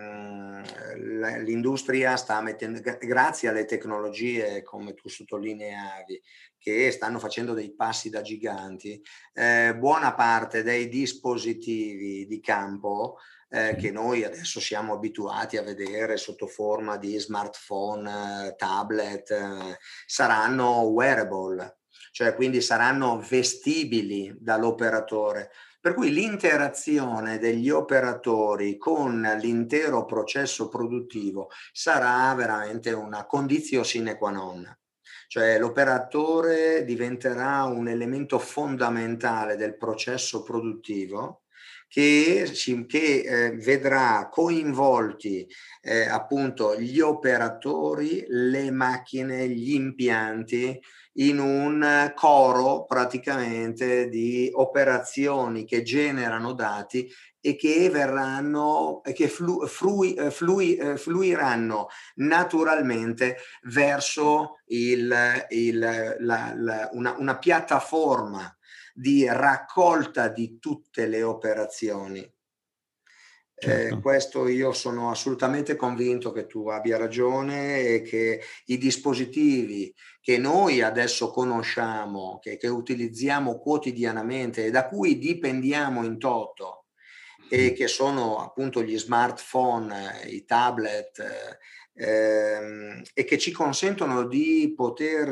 l'industria 1.43 2.17
sta 2.17 2.41
mettendo, 2.41 2.81
grazie 3.01 3.49
alle 3.49 3.65
tecnologie, 3.65 4.63
come 4.63 4.95
tu 4.95 5.09
sottolineavi, 5.09 6.23
che 6.57 6.91
stanno 6.93 7.19
facendo 7.19 7.53
dei 7.53 7.75
passi 7.75 8.11
da 8.11 8.23
giganti, 8.23 9.03
eh, 9.33 9.75
buona 9.77 10.15
parte 10.15 10.63
dei 10.63 10.89
dispositivi 10.89 12.27
di 12.27 12.41
campo 12.41 13.19
eh, 13.55 13.77
che 13.77 13.93
noi 13.93 14.25
adesso 14.25 14.59
siamo 14.59 14.95
abituati 14.95 15.57
a 15.57 15.63
vedere 15.63 16.17
sotto 16.17 16.49
forma 16.49 16.97
di 16.97 17.17
smartphone, 17.19 18.49
eh, 18.49 18.57
tablet, 18.57 19.31
eh, 19.31 19.79
saranno 20.07 20.81
wearable, 20.81 21.79
cioè 22.11 22.35
quindi 22.35 22.61
saranno 22.61 23.21
vestibili 23.21 24.35
dall'operatore. 24.37 25.53
Per 25.81 25.95
cui 25.95 26.11
l'interazione 26.11 27.39
degli 27.39 27.71
operatori 27.71 28.77
con 28.77 29.21
l'intero 29.41 30.05
processo 30.05 30.69
produttivo 30.69 31.49
sarà 31.73 32.35
veramente 32.35 32.91
una 32.91 33.25
condizione 33.27 33.85
sine 33.85 34.17
qua 34.17 34.31
non. 34.31 34.79
Cioè 35.29 35.59
l'operatore 35.59 36.85
diventerà 36.85 37.65
un 37.65 37.87
elemento 37.87 38.41
fondamentale 38.41 39.57
del 39.57 39.77
processo 39.77 40.43
produttivo 40.43 41.44
che, 41.95 42.51
che 42.89 43.21
eh, 43.21 43.51
vedrà 43.53 44.29
coinvolti 44.29 45.49
eh, 45.81 46.09
appunto 46.09 46.75
gli 46.75 46.99
operatori, 46.99 48.25
le 48.27 48.73
macchine, 48.73 49.49
gli 49.49 49.75
impianti 49.75 50.77
in 51.19 51.39
un 51.39 52.13
coro 52.17 52.85
praticamente 52.85 54.09
di 54.09 54.51
operazioni 54.53 55.65
che 55.65 55.85
generano 55.85 56.53
dati 56.55 57.09
e 57.41 57.55
che 57.55 57.89
verranno 57.91 59.01
e 59.05 59.13
che 59.13 59.29
flu, 59.29 59.65
flui, 59.65 60.15
eh, 60.15 60.33
flui, 60.33 60.75
eh, 60.75 60.97
fluiranno 60.97 61.87
naturalmente 62.17 63.37
verso 63.71 64.63
il, 64.67 65.15
il, 65.51 65.79
la, 66.19 66.53
la, 66.57 66.89
una, 66.91 67.15
una 67.19 67.39
piattaforma 67.39 68.53
di 68.95 69.27
raccolta 69.27 70.29
di 70.29 70.59
tutte 70.61 71.07
le 71.07 71.23
operazioni. 71.23 72.21
Eh, 72.21 72.33
certo. 73.57 73.97
Eh, 73.97 74.01
questo 74.01 74.49
io 74.49 74.73
sono 74.73 75.11
assolutamente 75.11 75.75
convinto 75.75 76.31
che 76.33 76.47
tu 76.47 76.69
abbia 76.69 76.97
ragione 76.97 77.81
e 77.81 78.03
che 78.03 78.41
i 78.67 78.79
dispositivi 78.79 79.95
che 80.21 80.39
noi 80.39 80.81
adesso 80.81 81.31
conosciamo, 81.31 82.39
che, 82.41 82.57
che 82.57 82.69
utilizziamo 82.69 83.59
quotidianamente 83.59 84.67
e 84.67 84.71
da 84.71 84.87
cui 84.87 85.19
dipendiamo 85.19 86.05
in 86.05 86.19
toto, 86.19 86.85
e 87.49 87.73
che 87.73 87.89
sono 87.89 88.39
appunto 88.39 88.83
gli 88.83 88.99
smartphone, 88.99 90.23
i 90.27 90.45
tablet 90.45 91.59
ehm, 91.95 93.03
e 93.13 93.25
che 93.25 93.39
ci 93.39 93.53
consentono 93.53 94.27
di 94.27 94.73
poter 94.77 95.29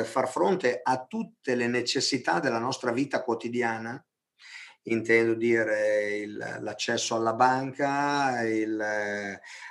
eh, 0.00 0.04
far 0.04 0.28
fronte 0.28 0.80
a 0.82 1.04
tutte 1.04 1.54
le 1.54 1.68
necessità 1.68 2.40
della 2.40 2.58
nostra 2.58 2.92
vita 2.92 3.22
quotidiana, 3.22 4.04
intendo 4.84 5.34
dire 5.34 6.16
il, 6.16 6.58
l'accesso 6.60 7.16
alla 7.16 7.34
banca, 7.34 8.42
il, 8.42 8.80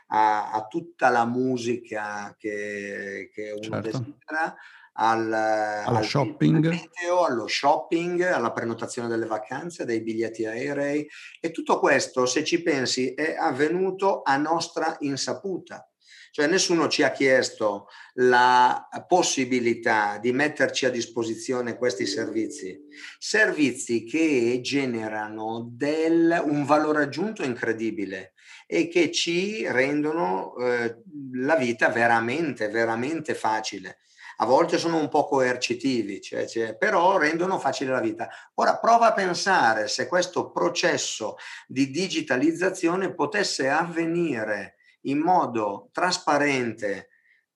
a, 0.07 0.51
a, 0.51 0.67
tutta 0.67 1.09
la 1.09 1.25
musica 1.25 2.35
che, 2.37 3.29
che 3.33 3.51
uno 3.51 3.61
certo. 3.61 3.79
desidera, 3.79 4.55
al, 4.97 5.31
allo, 5.31 5.97
al 5.97 6.03
shopping. 6.03 6.67
Meteo, 6.67 7.25
allo 7.25 7.47
shopping, 7.47 8.21
alla 8.21 8.51
prenotazione 8.51 9.07
delle 9.07 9.25
vacanze, 9.25 9.85
dei 9.85 10.01
biglietti 10.01 10.45
aerei 10.45 11.07
e 11.39 11.51
tutto 11.51 11.79
questo, 11.79 12.25
se 12.25 12.43
ci 12.43 12.61
pensi, 12.61 13.13
è 13.13 13.35
avvenuto 13.35 14.21
a 14.23 14.37
nostra 14.37 14.95
insaputa. 14.99 15.89
Cioè 16.35 16.47
nessuno 16.47 16.89
ci 16.89 17.01
ha 17.01 17.13
chiesto 17.13 17.87
la 18.15 18.89
possibilità 19.07 20.17
di 20.17 20.33
metterci 20.33 20.85
a 20.85 20.89
disposizione 20.89 21.77
questi 21.77 22.05
servizi, 22.05 22.77
servizi 23.17 24.03
che 24.03 24.59
generano 24.61 25.65
del, 25.71 26.43
un 26.43 26.65
valore 26.65 27.03
aggiunto 27.03 27.41
incredibile 27.41 28.33
e 28.67 28.89
che 28.89 29.11
ci 29.11 29.65
rendono 29.65 30.57
eh, 30.57 31.03
la 31.35 31.55
vita 31.55 31.87
veramente, 31.87 32.67
veramente 32.67 33.33
facile 33.33 33.99
a 34.39 34.45
volte 34.45 34.77
sono 34.77 34.99
un 34.99 35.07
po' 35.07 35.29
coercitivi, 35.29 36.19
cioè, 36.19 36.45
cioè, 36.45 36.75
però 36.75 37.17
rendono 37.17 37.57
facile 37.57 37.91
la 37.91 38.01
vita. 38.01 38.27
Ora 38.55 38.77
prova 38.79 39.07
a 39.07 39.13
pensare 39.13 39.87
se 39.87 40.09
questo 40.09 40.51
processo 40.51 41.37
di 41.65 41.89
digitalizzazione 41.89 43.13
potesse 43.13 43.69
avvenire 43.69 44.75
in 45.05 45.19
modo 45.19 45.89
trasparente, 45.91 47.09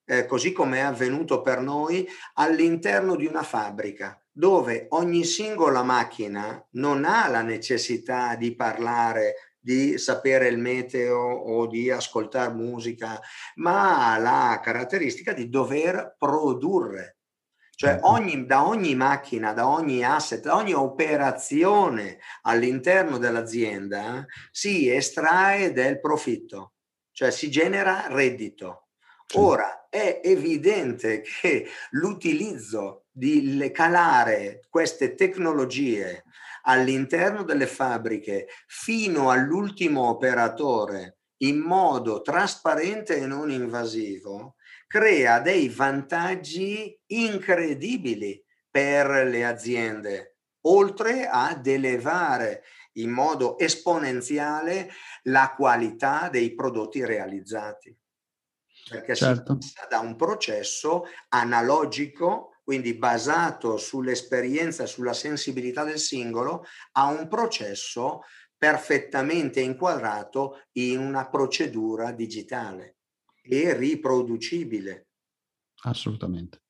eh, 0.04 0.26
così 0.26 0.52
come 0.52 0.78
è 0.78 0.80
avvenuto 0.80 1.40
per 1.40 1.60
noi, 1.60 2.06
all'interno 2.34 3.16
di 3.16 3.26
una 3.26 3.42
fabbrica 3.42 4.20
dove 4.32 4.86
ogni 4.90 5.24
singola 5.24 5.82
macchina 5.82 6.66
non 6.72 7.04
ha 7.04 7.28
la 7.28 7.42
necessità 7.42 8.36
di 8.36 8.54
parlare 8.54 9.34
di 9.60 9.98
sapere 9.98 10.48
il 10.48 10.58
meteo 10.58 11.18
o 11.18 11.66
di 11.66 11.90
ascoltare 11.90 12.52
musica, 12.52 13.20
ma 13.56 14.12
ha 14.12 14.18
la 14.18 14.58
caratteristica 14.62 15.34
di 15.34 15.50
dover 15.50 16.16
produrre. 16.18 17.18
Cioè 17.80 17.90
certo. 17.92 18.08
ogni, 18.08 18.46
da 18.46 18.66
ogni 18.66 18.94
macchina, 18.94 19.52
da 19.52 19.66
ogni 19.68 20.04
asset, 20.04 20.42
da 20.42 20.56
ogni 20.56 20.74
operazione 20.74 22.18
all'interno 22.42 23.18
dell'azienda 23.18 24.24
si 24.50 24.90
estrae 24.90 25.72
del 25.72 25.98
profitto, 26.00 26.74
cioè 27.20 27.30
si 27.30 27.50
genera 27.50 28.06
reddito. 28.08 28.92
Ora 29.34 29.88
è 29.90 30.22
evidente 30.24 31.20
che 31.42 31.68
l'utilizzo 31.90 33.08
di 33.10 33.70
calare 33.74 34.62
queste 34.70 35.14
tecnologie 35.14 36.24
all'interno 36.62 37.42
delle 37.42 37.66
fabbriche 37.66 38.46
fino 38.66 39.28
all'ultimo 39.30 40.08
operatore 40.08 41.18
in 41.42 41.58
modo 41.58 42.22
trasparente 42.22 43.16
e 43.16 43.26
non 43.26 43.50
invasivo 43.50 44.54
crea 44.86 45.40
dei 45.40 45.68
vantaggi 45.68 46.98
incredibili 47.08 48.42
per 48.70 49.26
le 49.26 49.44
aziende, 49.44 50.36
oltre 50.62 51.28
ad 51.28 51.66
elevare 51.66 52.62
in 52.94 53.10
modo 53.10 53.58
esponenziale 53.58 54.90
la 55.24 55.54
qualità 55.56 56.28
dei 56.28 56.54
prodotti 56.54 57.04
realizzati. 57.04 57.96
Perché 58.88 59.14
certo. 59.14 59.58
si 59.60 59.72
passa 59.74 59.86
da 59.88 59.98
un 60.00 60.16
processo 60.16 61.04
analogico 61.28 62.50
quindi 62.70 62.94
basato 62.94 63.76
sull'esperienza, 63.76 64.86
sulla 64.86 65.12
sensibilità 65.12 65.82
del 65.82 65.98
singolo, 65.98 66.64
a 66.92 67.06
un 67.06 67.26
processo 67.26 68.20
perfettamente 68.56 69.60
inquadrato 69.60 70.66
in 70.74 71.00
una 71.00 71.28
procedura 71.28 72.12
digitale 72.12 72.98
e 73.42 73.74
riproducibile. 73.74 75.08
Assolutamente. 75.82 76.62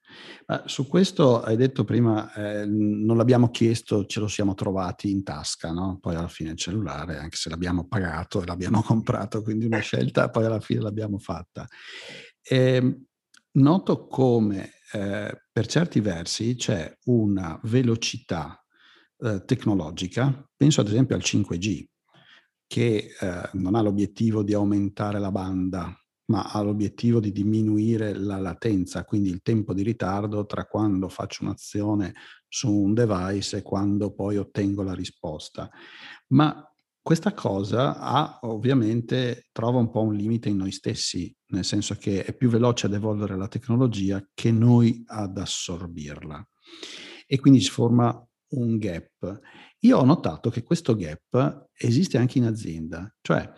Ma 0.46 0.62
su 0.66 0.86
questo 0.86 1.42
hai 1.42 1.56
detto 1.56 1.84
prima, 1.84 2.32
eh, 2.34 2.66
non 2.66 3.16
l'abbiamo 3.16 3.50
chiesto, 3.50 4.06
ce 4.06 4.20
lo 4.20 4.28
siamo 4.28 4.54
trovati 4.54 5.10
in 5.10 5.22
tasca, 5.22 5.70
no? 5.72 5.98
poi 6.00 6.14
alla 6.14 6.28
fine 6.28 6.50
il 6.50 6.56
cellulare, 6.56 7.18
anche 7.18 7.36
se 7.36 7.50
l'abbiamo 7.50 7.86
pagato 7.86 8.42
e 8.42 8.46
l'abbiamo 8.46 8.82
comprato, 8.86 9.42
quindi 9.42 9.66
una 9.66 9.78
scelta, 9.78 10.30
poi 10.30 10.44
alla 10.44 10.60
fine 10.60 10.80
l'abbiamo 10.80 11.18
fatta. 11.18 11.66
E, 12.42 12.56
ehm, 12.56 13.04
noto 13.52 14.06
come 14.06 14.72
eh, 14.92 15.42
per 15.50 15.66
certi 15.66 16.00
versi 16.00 16.54
c'è 16.54 16.96
una 17.04 17.58
velocità 17.64 18.64
eh, 19.18 19.44
tecnologica, 19.44 20.48
penso 20.56 20.80
ad 20.80 20.88
esempio 20.88 21.14
al 21.16 21.22
5G, 21.22 21.84
che 22.66 23.16
eh, 23.20 23.50
non 23.54 23.74
ha 23.74 23.82
l'obiettivo 23.82 24.42
di 24.42 24.54
aumentare 24.54 25.18
la 25.18 25.30
banda, 25.30 25.92
ma 26.30 26.44
ha 26.44 26.62
l'obiettivo 26.62 27.18
di 27.18 27.32
diminuire 27.32 28.14
la 28.14 28.38
latenza, 28.38 29.04
quindi 29.04 29.30
il 29.30 29.42
tempo 29.42 29.74
di 29.74 29.82
ritardo 29.82 30.46
tra 30.46 30.64
quando 30.64 31.08
faccio 31.08 31.42
un'azione 31.42 32.14
su 32.48 32.72
un 32.72 32.94
device 32.94 33.58
e 33.58 33.62
quando 33.62 34.12
poi 34.12 34.36
ottengo 34.36 34.82
la 34.82 34.94
risposta. 34.94 35.68
Ma 36.28 36.64
questa 37.02 37.34
cosa 37.34 37.98
ha 37.98 38.38
ovviamente 38.42 39.48
trova 39.50 39.80
un 39.80 39.90
po' 39.90 40.02
un 40.02 40.14
limite 40.14 40.48
in 40.48 40.58
noi 40.58 40.70
stessi, 40.70 41.34
nel 41.48 41.64
senso 41.64 41.96
che 41.96 42.24
è 42.24 42.32
più 42.32 42.48
veloce 42.48 42.86
ad 42.86 42.94
evolvere 42.94 43.36
la 43.36 43.48
tecnologia 43.48 44.24
che 44.32 44.52
noi 44.52 45.02
ad 45.06 45.36
assorbirla. 45.36 46.48
E 47.26 47.40
quindi 47.40 47.60
si 47.60 47.70
forma 47.70 48.24
un 48.50 48.78
gap. 48.78 49.40
Io 49.80 49.98
ho 49.98 50.04
notato 50.04 50.48
che 50.48 50.62
questo 50.62 50.94
gap 50.94 51.70
esiste 51.72 52.18
anche 52.18 52.38
in 52.38 52.44
azienda, 52.44 53.12
cioè 53.20 53.52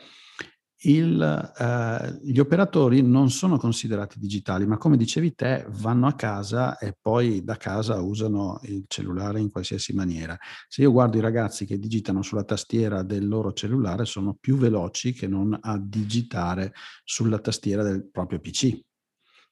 il, 0.85 1.53
eh, 1.59 2.19
gli 2.23 2.39
operatori 2.39 3.03
non 3.03 3.31
sono 3.31 3.57
considerati 3.57 4.19
digitali, 4.19 4.67
ma 4.67 4.79
come 4.79 4.97
dicevi 4.97 5.35
te, 5.35 5.67
vanno 5.69 6.07
a 6.07 6.15
casa 6.15 6.79
e 6.79 6.97
poi 6.99 7.45
da 7.45 7.57
casa 7.57 8.01
usano 8.01 8.59
il 8.65 8.85
cellulare 8.89 9.41
in 9.41 9.51
qualsiasi 9.51 9.93
maniera. 9.95 10.37
Se 10.69 10.83
io 10.83 10.91
guardo 10.91 11.19
i 11.19 11.21
ragazzi 11.21 11.67
che 11.67 11.79
digitano 11.79 12.23
sulla 12.23 12.45
tastiera 12.45 13.03
del 13.03 13.29
loro 13.29 13.53
cellulare, 13.53 14.05
sono 14.05 14.37
più 14.39 14.57
veloci 14.57 15.13
che 15.13 15.29
non 15.29 15.57
a 15.61 15.79
digitare 15.79 16.73
sulla 17.05 17.39
tastiera 17.39 17.83
del 17.83 18.09
proprio 18.11 18.41
PC, 18.41 18.81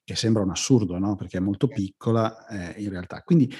che 0.03 0.16
sembra 0.16 0.43
un 0.43 0.51
assurdo, 0.51 0.99
no? 0.99 1.14
Perché 1.14 1.37
è 1.38 1.40
molto 1.40 1.69
piccola 1.69 2.47
eh, 2.49 2.83
in 2.83 2.90
realtà. 2.90 3.23
Quindi 3.23 3.53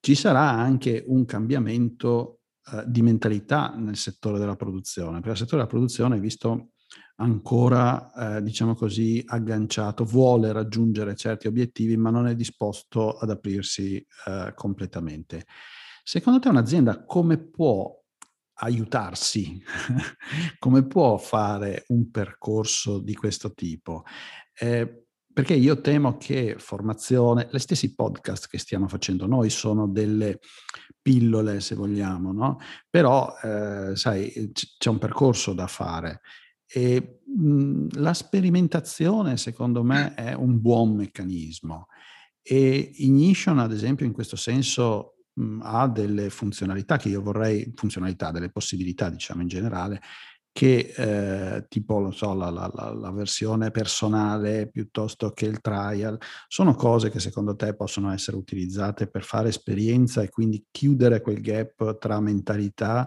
ci 0.00 0.14
sarà 0.14 0.50
anche 0.50 1.02
un 1.06 1.24
cambiamento 1.24 2.40
eh, 2.72 2.84
di 2.86 3.00
mentalità 3.00 3.74
nel 3.76 3.96
settore 3.96 4.38
della 4.38 4.56
produzione, 4.56 5.20
perché 5.20 5.30
il 5.30 5.36
settore 5.36 5.56
della 5.58 5.68
produzione, 5.68 6.20
visto 6.20 6.72
ancora, 7.16 8.36
eh, 8.36 8.42
diciamo 8.42 8.74
così, 8.74 9.22
agganciato, 9.26 10.04
vuole 10.04 10.52
raggiungere 10.52 11.14
certi 11.14 11.46
obiettivi, 11.46 11.96
ma 11.96 12.10
non 12.10 12.26
è 12.26 12.34
disposto 12.34 13.16
ad 13.16 13.30
aprirsi 13.30 13.96
eh, 14.26 14.52
completamente. 14.54 15.46
Secondo 16.02 16.38
te 16.38 16.48
un'azienda 16.48 17.04
come 17.04 17.38
può 17.38 17.90
aiutarsi? 18.58 19.62
come 20.58 20.86
può 20.86 21.16
fare 21.16 21.84
un 21.88 22.10
percorso 22.10 22.98
di 22.98 23.14
questo 23.14 23.52
tipo? 23.54 24.04
Eh, 24.52 25.06
perché 25.32 25.54
io 25.54 25.80
temo 25.82 26.16
che 26.16 26.56
formazione, 26.58 27.48
le 27.50 27.58
stessi 27.58 27.94
podcast 27.94 28.48
che 28.48 28.56
stiamo 28.56 28.88
facendo 28.88 29.26
noi 29.26 29.50
sono 29.50 29.86
delle 29.86 30.38
pillole, 31.02 31.60
se 31.60 31.74
vogliamo, 31.74 32.32
no? 32.32 32.58
Però, 32.88 33.34
eh, 33.42 33.94
sai, 33.96 34.50
c'è 34.52 34.88
un 34.88 34.98
percorso 34.98 35.52
da 35.52 35.66
fare 35.66 36.22
e 36.66 37.20
mh, 37.24 38.00
la 38.00 38.14
sperimentazione, 38.14 39.36
secondo 39.36 39.82
me, 39.82 40.14
è 40.14 40.34
un 40.34 40.60
buon 40.60 40.94
meccanismo. 40.94 41.86
E 42.42 42.90
Ignition, 42.96 43.58
ad 43.58 43.72
esempio, 43.72 44.06
in 44.06 44.12
questo 44.12 44.36
senso 44.36 45.16
mh, 45.34 45.60
ha 45.62 45.88
delle 45.88 46.30
funzionalità 46.30 46.96
che 46.96 47.08
io 47.08 47.22
vorrei, 47.22 47.72
funzionalità, 47.74 48.30
delle 48.30 48.50
possibilità, 48.50 49.10
diciamo 49.10 49.42
in 49.42 49.48
generale, 49.48 50.00
che 50.56 50.94
eh, 50.96 51.66
tipo, 51.68 52.10
so, 52.12 52.32
la, 52.32 52.48
la, 52.48 52.70
la, 52.72 53.10
versione 53.10 53.70
personale 53.70 54.70
piuttosto 54.70 55.32
che 55.32 55.44
il 55.44 55.60
trial, 55.60 56.18
sono 56.48 56.74
cose 56.74 57.10
che 57.10 57.20
secondo 57.20 57.54
te 57.54 57.74
possono 57.74 58.10
essere 58.10 58.38
utilizzate 58.38 59.06
per 59.06 59.22
fare 59.22 59.50
esperienza 59.50 60.22
e 60.22 60.30
quindi 60.30 60.64
chiudere 60.70 61.20
quel 61.20 61.42
gap 61.42 61.98
tra 61.98 62.20
mentalità 62.20 63.06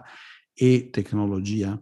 e 0.54 0.90
tecnologia? 0.92 1.76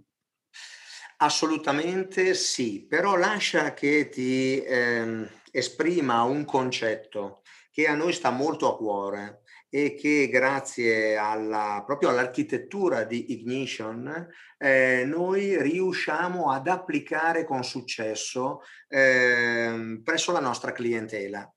Assolutamente 1.21 2.33
sì, 2.35 2.87
però 2.87 3.17
lascia 3.17 3.75
che 3.75 4.09
ti 4.09 4.63
ehm, 4.63 5.29
esprima 5.51 6.23
un 6.23 6.45
concetto 6.45 7.43
che 7.73 7.89
a 7.89 7.95
noi 7.97 8.13
sta 8.13 8.31
molto 8.31 8.73
a 8.73 8.77
cuore 8.77 9.43
e 9.69 9.95
che 9.95 10.29
grazie 10.29 11.17
alla, 11.17 11.83
proprio 11.85 12.11
all'architettura 12.11 13.03
di 13.03 13.33
Ignition 13.33 14.29
eh, 14.59 15.03
noi 15.07 15.61
riusciamo 15.61 16.53
ad 16.53 16.69
applicare 16.69 17.45
con 17.45 17.65
successo 17.65 18.63
eh, 18.87 20.01
presso 20.05 20.31
la 20.31 20.41
nostra 20.41 20.71
clientela. 20.71 21.53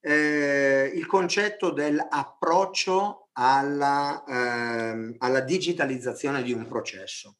Eh, 0.00 0.90
il 0.94 1.06
concetto 1.06 1.72
dell'approccio 1.72 3.28
alla, 3.32 4.24
ehm, 4.26 5.16
alla 5.18 5.40
digitalizzazione 5.40 6.42
di 6.42 6.52
un 6.52 6.66
processo. 6.66 7.36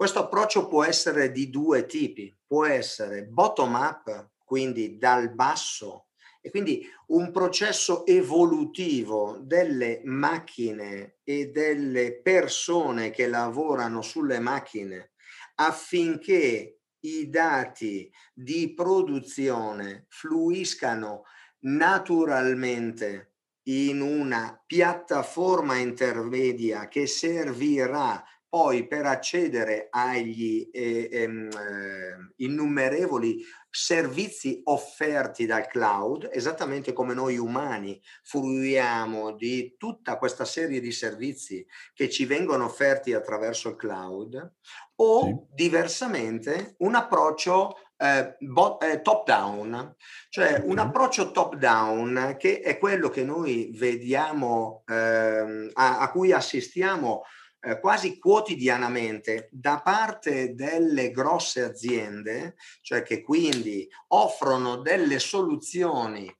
Questo 0.00 0.20
approccio 0.20 0.66
può 0.66 0.82
essere 0.82 1.30
di 1.30 1.50
due 1.50 1.84
tipi, 1.84 2.34
può 2.46 2.64
essere 2.64 3.26
bottom 3.26 3.74
up, 3.74 4.30
quindi 4.46 4.96
dal 4.96 5.34
basso 5.34 6.06
e 6.40 6.48
quindi 6.48 6.88
un 7.08 7.30
processo 7.30 8.06
evolutivo 8.06 9.36
delle 9.42 10.00
macchine 10.04 11.18
e 11.22 11.50
delle 11.50 12.18
persone 12.18 13.10
che 13.10 13.26
lavorano 13.26 14.00
sulle 14.00 14.38
macchine 14.38 15.10
affinché 15.56 16.78
i 17.00 17.28
dati 17.28 18.10
di 18.32 18.72
produzione 18.72 20.06
fluiscano 20.08 21.24
naturalmente 21.64 23.34
in 23.64 24.00
una 24.00 24.62
piattaforma 24.66 25.76
intermedia 25.76 26.88
che 26.88 27.06
servirà 27.06 28.24
poi 28.50 28.88
per 28.88 29.06
accedere 29.06 29.86
agli 29.90 30.68
eh, 30.72 31.08
ehm, 31.10 31.48
eh, 31.52 32.34
innumerevoli 32.44 33.44
servizi 33.70 34.60
offerti 34.64 35.46
dal 35.46 35.68
cloud, 35.68 36.28
esattamente 36.32 36.92
come 36.92 37.14
noi 37.14 37.38
umani 37.38 38.02
fruiamo 38.24 39.36
di 39.36 39.76
tutta 39.78 40.18
questa 40.18 40.44
serie 40.44 40.80
di 40.80 40.90
servizi 40.90 41.64
che 41.94 42.10
ci 42.10 42.24
vengono 42.24 42.64
offerti 42.64 43.12
attraverso 43.12 43.68
il 43.68 43.76
cloud, 43.76 44.54
o 44.96 45.24
sì. 45.24 45.36
diversamente 45.54 46.74
un 46.78 46.96
approccio 46.96 47.76
eh, 47.96 48.36
eh, 48.80 49.00
top 49.02 49.26
down, 49.26 49.94
cioè 50.28 50.60
un 50.64 50.78
approccio 50.78 51.30
top 51.30 51.54
down 51.54 52.34
che 52.36 52.60
è 52.60 52.78
quello 52.78 53.10
che 53.10 53.22
noi 53.22 53.70
vediamo, 53.76 54.82
eh, 54.88 55.70
a, 55.74 56.00
a 56.00 56.10
cui 56.10 56.32
assistiamo 56.32 57.22
eh, 57.60 57.78
quasi 57.78 58.18
quotidianamente 58.18 59.48
da 59.52 59.80
parte 59.82 60.54
delle 60.54 61.10
grosse 61.10 61.62
aziende, 61.62 62.56
cioè 62.80 63.02
che 63.02 63.20
quindi 63.20 63.88
offrono 64.08 64.76
delle 64.76 65.18
soluzioni 65.18 66.34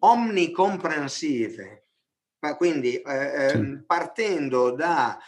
omnicomprensive, 0.00 1.86
quindi 2.56 2.96
eh, 2.96 3.48
sì. 3.48 3.56
Ehm, 3.56 3.84
partendo 3.86 4.70
da 4.70 5.18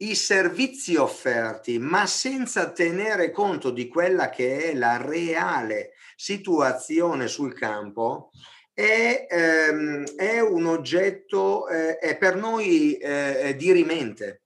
i 0.00 0.14
servizi 0.14 0.94
offerti, 0.94 1.78
ma 1.78 2.06
senza 2.06 2.70
tenere 2.70 3.30
conto 3.32 3.70
di 3.70 3.88
quella 3.88 4.30
che 4.30 4.70
è 4.70 4.74
la 4.74 4.96
reale 4.96 5.94
situazione 6.14 7.26
sul 7.26 7.54
campo, 7.54 8.30
è, 8.72 9.26
ehm, 9.28 10.04
è 10.14 10.38
un 10.38 10.66
oggetto, 10.66 11.66
eh, 11.68 11.96
è 11.98 12.16
per 12.16 12.36
noi 12.36 12.96
eh, 12.96 13.56
dirimente 13.56 14.42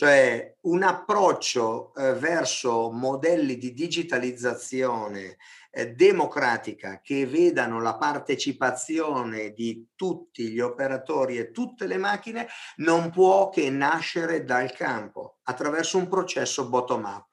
cioè 0.00 0.56
un 0.62 0.82
approccio 0.82 1.92
eh, 1.94 2.14
verso 2.14 2.90
modelli 2.90 3.58
di 3.58 3.74
digitalizzazione 3.74 5.36
eh, 5.70 5.92
democratica 5.92 7.02
che 7.02 7.26
vedano 7.26 7.82
la 7.82 7.98
partecipazione 7.98 9.52
di 9.52 9.88
tutti 9.94 10.48
gli 10.48 10.58
operatori 10.58 11.36
e 11.36 11.50
tutte 11.50 11.86
le 11.86 11.98
macchine 11.98 12.48
non 12.76 13.10
può 13.10 13.50
che 13.50 13.68
nascere 13.68 14.42
dal 14.42 14.72
campo 14.72 15.40
attraverso 15.42 15.98
un 15.98 16.08
processo 16.08 16.70
bottom 16.70 17.04
up. 17.04 17.26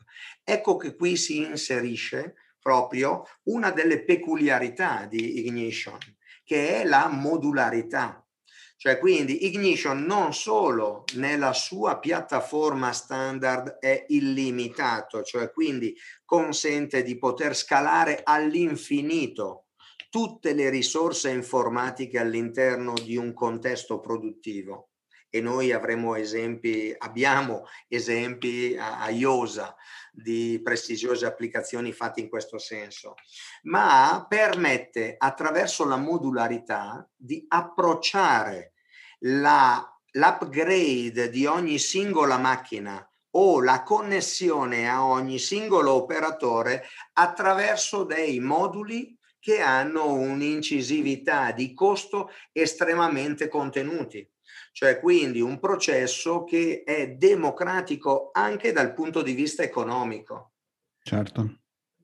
Ecco 0.43 0.75
che 0.75 0.93
qui 0.93 1.15
si 1.15 1.37
inserisce 1.37 2.35
proprio 2.59 3.23
una 3.43 3.71
delle 3.71 4.03
peculiarità 4.03 5.05
di 5.05 5.45
Ignition, 5.45 5.99
che 6.43 6.81
è 6.81 6.83
la 6.83 7.07
modularità. 7.07 8.26
Cioè 8.79 8.99
quindi 8.99 9.47
Ignition 9.47 10.03
non 10.03 10.33
solo 10.33 11.03
nella 11.15 11.51
sua 11.53 11.97
piattaforma 11.97 12.93
standard 12.93 13.77
è 13.79 14.05
illimitato, 14.09 15.23
cioè 15.23 15.51
quindi 15.51 15.95
consente 16.23 17.01
di 17.01 17.17
poter 17.17 17.55
scalare 17.55 18.21
all'infinito 18.23 19.65
tutte 20.09 20.53
le 20.53 20.69
risorse 20.69 21.31
informatiche 21.31 22.19
all'interno 22.19 22.93
di 22.93 23.17
un 23.17 23.33
contesto 23.33 23.99
produttivo. 23.99 24.89
E 25.29 25.41
noi 25.41 25.71
avremo 25.71 26.15
esempi, 26.15 26.95
abbiamo 26.97 27.65
esempi 27.87 28.75
a, 28.77 29.01
a 29.01 29.09
IOSA 29.09 29.75
di 30.11 30.59
prestigiose 30.63 31.25
applicazioni 31.25 31.91
fatte 31.91 32.21
in 32.21 32.29
questo 32.29 32.57
senso, 32.57 33.15
ma 33.63 34.25
permette 34.27 35.15
attraverso 35.17 35.85
la 35.85 35.97
modularità 35.97 37.07
di 37.15 37.45
approcciare 37.47 38.73
la, 39.19 39.85
l'upgrade 40.11 41.29
di 41.29 41.45
ogni 41.45 41.77
singola 41.77 42.37
macchina 42.37 43.07
o 43.31 43.61
la 43.61 43.83
connessione 43.83 44.89
a 44.89 45.05
ogni 45.05 45.37
singolo 45.37 45.93
operatore 45.93 46.85
attraverso 47.13 48.03
dei 48.03 48.39
moduli 48.39 49.15
che 49.39 49.61
hanno 49.61 50.13
un'incisività 50.13 51.51
di 51.51 51.73
costo 51.73 52.31
estremamente 52.51 53.47
contenuti 53.47 54.27
cioè 54.77 54.99
quindi 54.99 55.41
un 55.41 55.57
processo 55.59 56.43
che 56.43 56.83
è 56.85 57.09
democratico 57.09 58.29
anche 58.31 58.71
dal 58.71 58.93
punto 58.93 59.23
di 59.23 59.33
vista 59.33 59.63
economico. 59.63 60.51
Certo. 61.01 61.61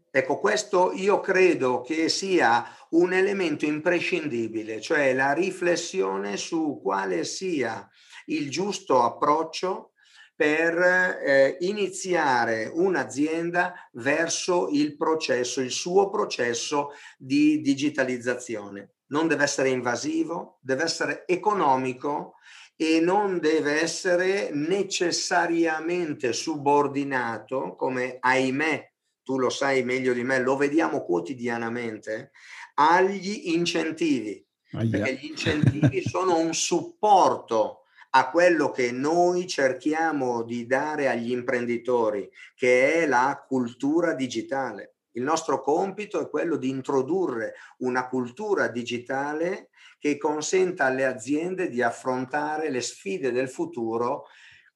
Ecco, 0.10 0.40
questo 0.40 0.92
io 0.92 1.20
credo 1.20 1.82
che 1.82 2.10
sia 2.10 2.66
un 2.90 3.14
elemento 3.14 3.66
imprescindibile, 3.66 4.82
cioè 4.82 5.14
la 5.14 5.34
riflessione 5.34 6.36
su 6.36 6.80
quale 6.82 7.26
sia 7.26 7.88
il 8.26 8.50
giusto 8.50 9.04
approccio 9.04 9.92
per 10.36 10.76
eh, 10.76 11.58
iniziare 11.60 12.72
un'azienda 12.74 13.76
verso 13.92 14.70
il 14.72 14.98
processo, 14.98 15.62
il 15.62 15.70
suo 15.70 16.10
processo 16.10 16.90
di 17.20 17.62
digitalizzazione. 17.62 18.93
Non 19.14 19.28
deve 19.28 19.44
essere 19.44 19.70
invasivo, 19.70 20.58
deve 20.60 20.84
essere 20.84 21.24
economico 21.28 22.34
e 22.76 23.00
non 23.00 23.40
deve 23.40 23.80
essere 23.80 24.50
necessariamente 24.52 26.34
subordinato, 26.34 27.76
come 27.76 28.18
ahimè 28.20 28.92
tu 29.24 29.38
lo 29.38 29.50
sai 29.50 29.84
meglio 29.84 30.14
di 30.14 30.24
me, 30.24 30.40
lo 30.40 30.58
vediamo 30.58 31.06
quotidianamente, 31.06 32.32
agli 32.76 33.54
incentivi. 33.54 34.46
Ah, 34.72 34.86
perché 34.90 35.14
gli 35.14 35.26
incentivi 35.28 36.02
sono 36.10 36.40
un 36.40 36.54
supporto 36.54 37.84
a 38.16 38.30
quello 38.30 38.72
che 38.72 38.92
noi 38.92 39.48
cerchiamo 39.48 40.44
di 40.44 40.66
dare 40.66 41.08
agli 41.08 41.32
imprenditori, 41.32 42.30
che 42.56 43.04
è 43.04 43.08
la 43.08 43.44
cultura 43.48 44.14
digitale. 44.14 44.93
Il 45.16 45.24
nostro 45.24 45.62
compito 45.62 46.20
è 46.20 46.30
quello 46.30 46.58
di 46.58 46.70
introdurre 46.70 47.54
una 47.80 48.08
cultura 48.08 48.68
digitale 48.68 49.70
che 50.00 50.18
consenta 50.18 50.86
alle 50.86 51.06
aziende 51.06 51.70
di 51.70 51.82
affrontare 51.82 52.70
le 52.70 52.82
sfide 52.82 53.32
del 53.32 53.50
futuro 53.50 54.26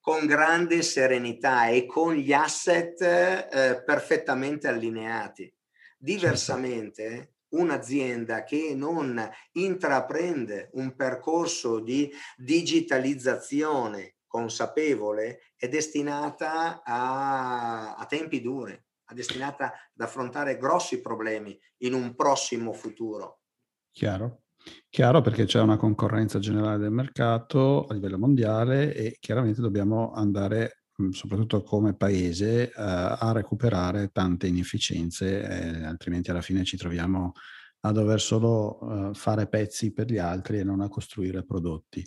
con 0.00 0.26
grande 0.26 0.82
serenità 0.82 1.66
e 1.68 1.86
con 1.86 2.14
gli 2.14 2.32
asset 2.32 3.00
eh, 3.00 3.82
perfettamente 3.84 4.68
allineati. 4.68 5.52
Diversamente, 5.98 7.32
un'azienda 7.50 8.44
che 8.44 8.74
non 8.74 9.20
intraprende 9.52 10.70
un 10.74 10.94
percorso 10.94 11.80
di 11.80 12.10
digitalizzazione 12.36 14.16
consapevole 14.26 15.40
è 15.56 15.68
destinata 15.68 16.82
a, 16.84 17.96
a 17.96 18.06
tempi 18.06 18.40
duri, 18.40 18.80
destinata 19.14 19.66
ad 19.66 20.00
affrontare 20.00 20.56
grossi 20.56 21.00
problemi 21.00 21.58
in 21.78 21.94
un 21.94 22.14
prossimo 22.14 22.72
futuro. 22.72 23.40
Chiaro. 23.90 24.42
Chiaro 24.90 25.20
perché 25.20 25.44
c'è 25.44 25.60
una 25.60 25.76
concorrenza 25.76 26.38
generale 26.38 26.78
del 26.78 26.90
mercato 26.90 27.86
a 27.86 27.94
livello 27.94 28.18
mondiale 28.18 28.94
e 28.94 29.16
chiaramente 29.18 29.60
dobbiamo 29.60 30.12
andare, 30.12 30.82
mhmm, 30.96 31.10
soprattutto 31.10 31.62
come 31.62 31.94
paese, 31.94 32.64
eh, 32.64 32.72
a 32.74 33.32
recuperare 33.32 34.10
tante 34.12 34.46
inefficienze, 34.46 35.42
eh, 35.42 35.84
altrimenti 35.84 36.30
alla 36.30 36.42
fine 36.42 36.64
ci 36.64 36.76
troviamo 36.76 37.32
a 37.80 37.92
dover 37.92 38.20
solo 38.20 38.78
uh, 38.84 39.14
fare 39.14 39.46
pezzi 39.46 39.92
per 39.92 40.10
gli 40.10 40.18
altri 40.18 40.58
e 40.58 40.64
non 40.64 40.80
a 40.80 40.88
costruire 40.88 41.44
prodotti. 41.44 42.04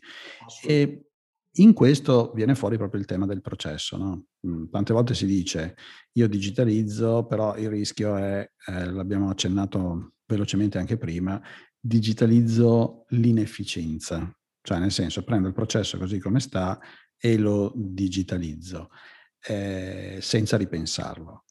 E 0.66 1.11
in 1.56 1.74
questo 1.74 2.32
viene 2.34 2.56
fuori 2.56 2.78
proprio 2.78 3.02
il 3.02 3.08
tema 3.08 3.26
del 3.26 3.42
processo. 3.42 3.98
No? 3.98 4.26
Mhmm, 4.42 4.70
tante 4.70 4.94
volte 4.94 5.14
si 5.14 5.26
dice 5.26 5.76
io 6.14 6.28
digitalizzo, 6.28 7.26
però 7.26 7.58
il 7.58 7.70
rischio 7.70 8.16
è, 8.16 8.50
eh, 8.68 8.92
l'abbiamo 8.92 9.30
accennato 9.30 10.14
velocemente 10.26 10.78
anche 10.78 10.98
prima, 10.98 11.42
digitalizzo 11.80 13.06
l'inefficienza. 13.10 14.34
cioè 14.64 14.78
nel 14.78 14.92
senso 14.92 15.24
prendo 15.24 15.48
il 15.48 15.56
processo 15.56 15.98
così 15.98 16.20
come 16.20 16.40
sta 16.40 16.80
e 17.18 17.36
lo 17.38 17.74
digitalizzo 17.76 18.90
eh, 19.48 20.20
senza 20.22 20.58
ripensarlo. 20.58 21.46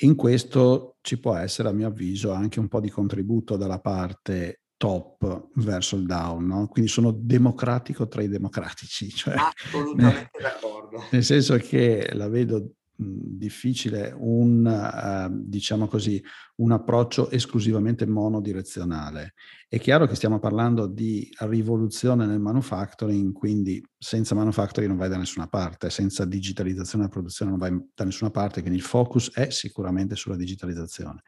In 0.00 0.14
questo 0.14 0.98
ci 1.00 1.18
può 1.18 1.34
essere, 1.36 1.68
a 1.68 1.72
mio 1.72 1.86
avviso, 1.86 2.32
anche 2.32 2.60
un 2.60 2.68
po' 2.68 2.80
di 2.80 2.90
contributo 2.90 3.56
dalla 3.56 3.80
parte 3.80 4.62
top 4.76 5.48
verso 5.54 5.96
il 5.96 6.06
down, 6.06 6.46
no? 6.46 6.68
quindi 6.68 6.90
sono 6.90 7.10
democratico 7.10 8.08
tra 8.08 8.22
i 8.22 8.28
democratici. 8.28 9.08
Cioè, 9.16 9.34
Assolutamente 9.36 10.30
d'accordo. 10.40 11.04
Nel 11.10 11.24
senso 11.24 11.56
che 11.56 12.10
la 12.12 12.28
vedo 12.28 12.72
difficile 12.98 14.14
un, 14.16 14.64
uh, 14.64 15.44
diciamo 15.46 15.86
così, 15.86 16.22
un 16.56 16.72
approccio 16.72 17.30
esclusivamente 17.30 18.06
monodirezionale. 18.06 19.34
È 19.68 19.78
chiaro 19.78 20.06
che 20.06 20.14
stiamo 20.14 20.38
parlando 20.38 20.86
di 20.86 21.28
rivoluzione 21.40 22.24
nel 22.24 22.40
manufacturing, 22.40 23.32
quindi 23.32 23.84
senza 23.98 24.34
manufacturing 24.34 24.88
non 24.88 24.98
vai 24.98 25.10
da 25.10 25.18
nessuna 25.18 25.46
parte, 25.46 25.90
senza 25.90 26.24
digitalizzazione 26.24 27.04
della 27.04 27.14
produzione 27.14 27.50
non 27.50 27.60
vai 27.60 27.78
da 27.94 28.04
nessuna 28.04 28.30
parte, 28.30 28.60
quindi 28.60 28.78
il 28.78 28.84
focus 28.84 29.32
è 29.32 29.50
sicuramente 29.50 30.16
sulla 30.16 30.36
digitalizzazione 30.36 31.22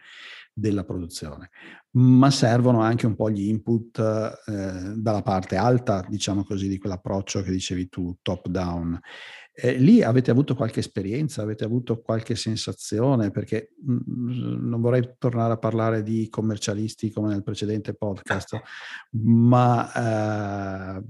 della 0.58 0.84
produzione, 0.84 1.50
ma 1.92 2.30
servono 2.30 2.80
anche 2.80 3.06
un 3.06 3.14
po' 3.14 3.30
gli 3.30 3.48
input 3.48 3.98
eh, 3.98 4.92
dalla 4.96 5.22
parte 5.22 5.56
alta, 5.56 6.04
diciamo 6.08 6.44
così, 6.44 6.68
di 6.68 6.78
quell'approccio 6.78 7.42
che 7.42 7.50
dicevi 7.50 7.88
tu, 7.88 8.16
top 8.22 8.48
down. 8.48 8.98
Eh, 9.52 9.74
lì 9.74 10.02
avete 10.02 10.30
avuto 10.30 10.54
qualche 10.54 10.80
esperienza, 10.80 11.42
avete 11.42 11.64
avuto 11.64 12.00
qualche 12.00 12.34
sensazione, 12.34 13.30
perché 13.30 13.72
mh, 13.84 13.92
mm, 13.92 14.68
non 14.68 14.80
vorrei 14.80 15.14
tornare 15.18 15.52
a 15.52 15.58
parlare 15.58 16.02
di 16.02 16.28
commercialisti 16.28 17.10
come 17.10 17.28
nel 17.28 17.42
precedente 17.42 17.94
podcast, 17.94 18.60
ma 19.22 20.96
eh, 20.96 21.02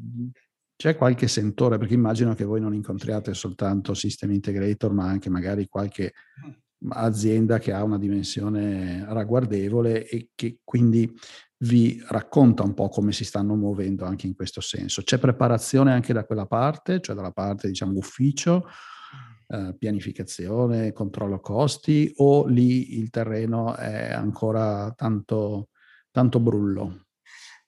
c'è 0.76 0.96
qualche 0.96 1.26
sentore, 1.26 1.78
perché 1.78 1.94
immagino 1.94 2.34
che 2.34 2.44
voi 2.44 2.61
non 2.61 2.74
incontriate 2.74 3.34
soltanto 3.34 3.94
system 3.94 4.30
integrator, 4.30 4.92
ma 4.92 5.06
anche 5.06 5.30
magari 5.30 5.66
qualche 5.68 6.12
azienda 6.90 7.58
che 7.58 7.72
ha 7.72 7.82
una 7.82 7.98
dimensione 7.98 9.04
ragguardevole 9.08 10.06
e 10.06 10.30
che 10.34 10.60
quindi 10.64 11.12
vi 11.58 12.00
racconta 12.08 12.62
un 12.62 12.74
po' 12.74 12.88
come 12.88 13.12
si 13.12 13.24
stanno 13.24 13.56
muovendo 13.56 14.04
anche 14.04 14.26
in 14.26 14.34
questo 14.34 14.60
senso. 14.60 15.02
C'è 15.02 15.18
preparazione 15.18 15.92
anche 15.92 16.12
da 16.12 16.24
quella 16.24 16.46
parte, 16.46 17.00
cioè 17.00 17.16
dalla 17.16 17.32
parte 17.32 17.68
diciamo 17.68 17.96
ufficio, 17.96 18.66
eh, 19.48 19.74
pianificazione, 19.76 20.92
controllo 20.92 21.40
costi 21.40 22.12
o 22.16 22.46
lì 22.46 22.98
il 22.98 23.10
terreno 23.10 23.74
è 23.74 24.12
ancora 24.12 24.92
tanto, 24.94 25.70
tanto 26.10 26.38
brullo? 26.38 27.07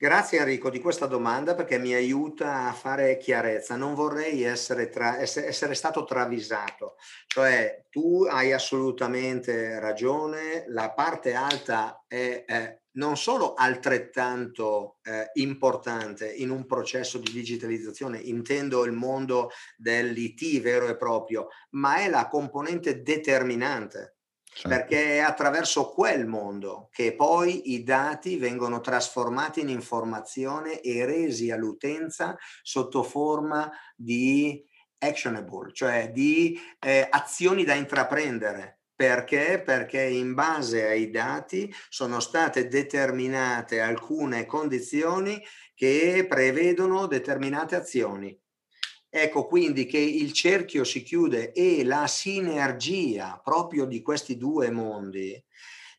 Grazie 0.03 0.39
Enrico 0.39 0.71
di 0.71 0.81
questa 0.81 1.05
domanda 1.05 1.55
perché 1.55 1.77
mi 1.77 1.93
aiuta 1.93 2.69
a 2.69 2.73
fare 2.73 3.19
chiarezza. 3.19 3.77
Non 3.77 3.93
vorrei 3.93 4.45
essere, 4.45 4.89
tra, 4.89 5.21
essere, 5.21 5.75
stato 5.75 6.05
travisato, 6.05 6.95
cioè 7.27 7.85
tu 7.91 8.25
hai 8.25 8.51
assolutamente 8.51 9.79
ragione, 9.79 10.65
la 10.69 10.91
parte 10.93 11.35
alta 11.35 12.03
è, 12.09 12.45
è 12.47 12.81
non 12.93 13.19
solo 13.19 13.53
altrettanto 13.53 14.97
eh, 15.03 15.33
importante 15.35 16.33
in 16.33 16.49
un 16.49 16.65
processo 16.65 17.19
di 17.19 17.31
digitalizzazione, 17.31 18.21
intendo 18.21 18.87
il 18.87 18.93
mondo 18.93 19.51
dell'IT 19.77 20.63
vero 20.63 20.89
e 20.89 20.97
proprio, 20.97 21.49
ma 21.73 21.97
è 21.97 22.09
la 22.09 22.27
componente 22.27 23.03
determinante 23.03 24.20
Certo. 24.53 24.69
Perché 24.69 25.17
è 25.17 25.19
attraverso 25.19 25.91
quel 25.91 26.27
mondo 26.27 26.89
che 26.93 27.15
poi 27.15 27.73
i 27.73 27.85
dati 27.85 28.37
vengono 28.37 28.81
trasformati 28.81 29.61
in 29.61 29.69
informazione 29.69 30.81
e 30.81 31.07
resi 31.07 31.51
all'utenza 31.51 32.37
sotto 32.63 33.05
forma 33.05 33.71
di 33.95 34.63
actionable, 34.99 35.73
cioè 35.73 36.11
di 36.13 36.59
eh, 36.81 37.07
azioni 37.09 37.65
da 37.65 37.75
intraprendere. 37.75 38.81
Perché? 38.95 39.63
Perché 39.65 40.03
in 40.03 40.35
base 40.35 40.87
ai 40.87 41.11
dati 41.11 41.73
sono 41.89 42.21
state 42.21 42.69
determinate 42.69 43.81
alcune 43.81 44.45
condizioni 44.45 45.43
che 45.75 46.27
prevedono 46.29 47.07
determinate 47.07 47.77
azioni. 47.77 48.39
Ecco 49.13 49.47
quindi 49.47 49.87
che 49.87 49.99
il 49.99 50.33
cerchio 50.33 50.85
si 50.85 51.03
chiude 51.03 51.53
e 51.53 51.83
la 51.83 52.07
sinergia 52.07 53.41
proprio 53.43 53.85
di 53.85 54.03
questi 54.03 54.37
due 54.37 54.71
mondi, 54.71 55.45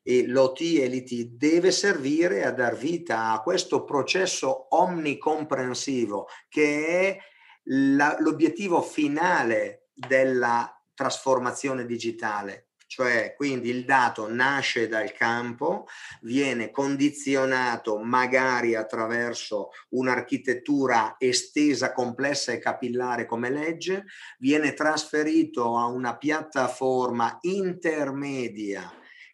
l'OT 0.04 0.62
e 0.62 0.88
l'IT, 0.88 1.26
deve 1.32 1.72
servire 1.72 2.46
a 2.46 2.52
dar 2.52 2.78
vita 2.78 3.32
a 3.34 3.42
questo 3.42 3.84
processo 3.84 4.74
omnicomprensivo 4.76 6.28
che 6.48 6.88
è 6.88 7.18
la, 7.66 8.16
l'obiettivo 8.20 8.82
finale 8.82 9.90
della 9.94 10.74
trasformazione 10.94 11.86
digitale 11.86 12.71
cioè 12.92 13.36
quindi 13.38 13.70
il 13.70 13.86
dato 13.86 14.30
nasce 14.30 14.90
dal 14.90 15.14
campo, 15.14 15.88
viene 16.24 16.72
condizionato 16.72 17.98
magari 18.00 18.76
attraverso 18.76 19.70
un'architettura 19.92 21.16
estesa, 21.18 21.94
complessa 21.94 22.52
e 22.52 22.60
capillare 22.60 23.26
come 23.26 23.50
legge, 23.50 24.04
viene 24.40 24.74
trasferito 24.74 25.78
a 25.78 25.86
una 25.86 26.18
piattaforma 26.18 27.38
intermedia 27.44 28.92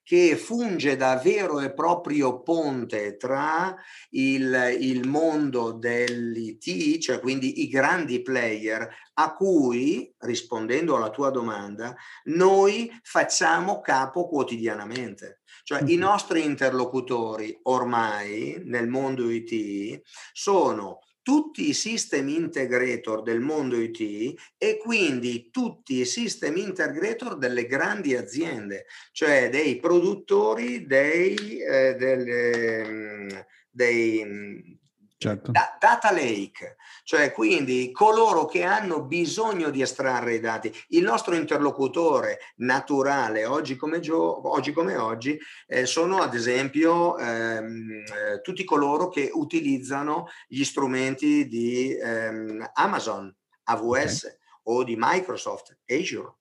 che 0.07 0.37
funge 0.37 0.95
da 0.95 1.17
vero 1.17 1.59
e 1.59 1.73
proprio 1.73 2.41
ponte 2.41 3.17
tra 3.17 3.75
il, 4.11 4.77
il 4.79 5.05
mondo 5.05 5.73
dell'IT, 5.73 6.97
cioè 6.99 7.19
quindi 7.19 7.61
i 7.63 7.67
grandi 7.67 8.21
player, 8.21 8.87
a 9.15 9.33
cui, 9.33 10.09
rispondendo 10.19 10.95
alla 10.95 11.09
tua 11.09 11.29
domanda, 11.29 11.93
noi 12.27 12.89
facciamo 13.03 13.81
capo 13.81 14.29
quotidianamente. 14.29 15.41
Cioè 15.63 15.83
i 15.87 15.97
nostri 15.97 16.45
interlocutori 16.45 17.59
ormai 17.63 18.61
nel 18.63 18.87
mondo 18.87 19.29
IT 19.29 20.03
sono 20.31 20.99
tutti 21.27 21.67
i 21.67 21.73
system 21.73 22.29
integrator 22.29 23.21
del 23.21 23.41
mondo 23.41 23.75
IT 23.77 24.55
e 24.57 24.77
quindi 24.77 25.49
tutti 25.51 25.99
i 25.99 26.05
system 26.05 26.55
integrator 26.55 27.37
delle 27.37 27.65
grandi 27.65 28.15
aziende, 28.15 28.85
cioè 29.11 29.49
dei 29.49 29.75
produttori 29.75 30.85
dei, 30.85 31.59
eh, 31.59 31.95
delle, 31.95 33.45
dei 33.69 34.76
Certo. 35.19 35.51
Da, 35.51 35.75
data 35.79 36.11
lake, 36.11 36.75
cioè 37.03 37.31
quindi 37.31 37.91
coloro 37.91 38.45
che 38.45 38.63
hanno 38.63 39.03
bisogno 39.03 39.71
di 39.71 39.81
estrarre 39.81 40.35
i 40.35 40.39
dati. 40.39 40.71
Il 40.89 41.01
nostro 41.01 41.33
interlocutore 41.33 42.37
naturale 42.57 43.45
oggi 43.45 43.75
come, 43.75 43.99
gio, 43.99 44.47
oggi, 44.47 44.71
come 44.71 44.95
oggi 44.95 45.35
eh, 45.65 45.87
sono 45.87 46.21
ad 46.21 46.35
esempio 46.35 47.17
ehm, 47.17 48.03
eh, 48.05 48.41
tutti 48.41 48.63
coloro 48.63 49.09
che 49.09 49.31
utilizzano 49.33 50.27
gli 50.47 50.63
strumenti 50.63 51.47
di 51.47 51.97
ehm, 51.97 52.69
Amazon, 52.75 53.35
AWS 53.63 54.23
okay. 54.23 54.37
o 54.65 54.83
di 54.83 54.95
Microsoft, 54.95 55.79
Azure 55.87 56.35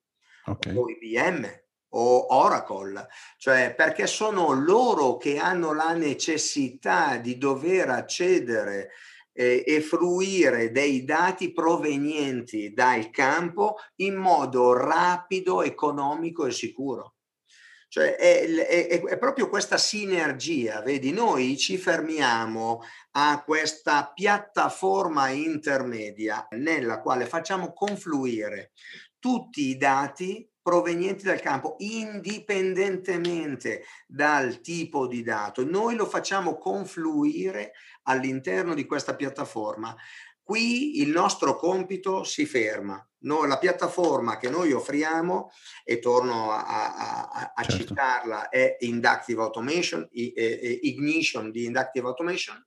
okay. 0.44 0.76
o 0.76 0.84
IBM 0.90 1.64
o 1.90 2.34
Oracle, 2.34 3.06
cioè 3.38 3.74
perché 3.74 4.06
sono 4.06 4.52
loro 4.52 5.16
che 5.16 5.38
hanno 5.38 5.72
la 5.72 5.92
necessità 5.92 7.16
di 7.16 7.38
dover 7.38 7.90
accedere 7.90 8.90
eh, 9.32 9.62
e 9.66 9.80
fruire 9.80 10.72
dei 10.72 11.04
dati 11.04 11.52
provenienti 11.52 12.72
dal 12.72 13.10
campo 13.10 13.76
in 13.96 14.14
modo 14.14 14.72
rapido, 14.72 15.62
economico 15.62 16.46
e 16.46 16.50
sicuro. 16.52 17.14
Cioè 17.88 18.16
è, 18.16 18.44
è, 18.46 19.02
è, 19.02 19.18
proprio 19.18 19.48
questa 19.48 19.78
sinergia, 19.78 20.82
vedi, 20.82 21.12
noi 21.12 21.56
ci 21.56 21.78
fermiamo 21.78 22.82
a 23.12 23.42
questa 23.44 24.10
piattaforma 24.12 25.28
intermedia 25.28 26.46
nella 26.50 27.00
quale 27.00 27.26
facciamo 27.26 27.72
confluire 27.72 28.72
tutti 29.18 29.68
i 29.68 29.76
dati 29.76 30.46
provenienti 30.66 31.22
dal 31.22 31.40
campo, 31.40 31.76
indipendentemente 31.78 33.84
dal 34.04 34.60
tipo 34.60 35.06
di 35.06 35.22
dato. 35.22 35.64
Noi 35.64 35.94
lo 35.94 36.06
facciamo 36.06 36.58
confluire 36.58 37.70
all'interno 38.02 38.74
di 38.74 38.84
questa 38.84 39.14
piattaforma. 39.14 39.94
Qui 40.42 41.00
il 41.00 41.10
nostro 41.10 41.54
compito 41.54 42.24
si 42.24 42.46
ferma. 42.46 43.00
Noi, 43.18 43.46
la 43.46 43.58
piattaforma 43.58 44.38
che 44.38 44.50
noi 44.50 44.72
offriamo, 44.72 45.52
e 45.84 46.00
torno 46.00 46.50
a, 46.50 46.64
a, 46.66 47.52
a 47.54 47.62
certo. 47.62 47.86
citarla, 47.86 48.48
è 48.48 48.76
Inductive 48.80 49.42
Automation, 49.42 50.08
Ignition 50.10 51.52
di 51.52 51.66
Inductive 51.66 52.08
Automation, 52.08 52.60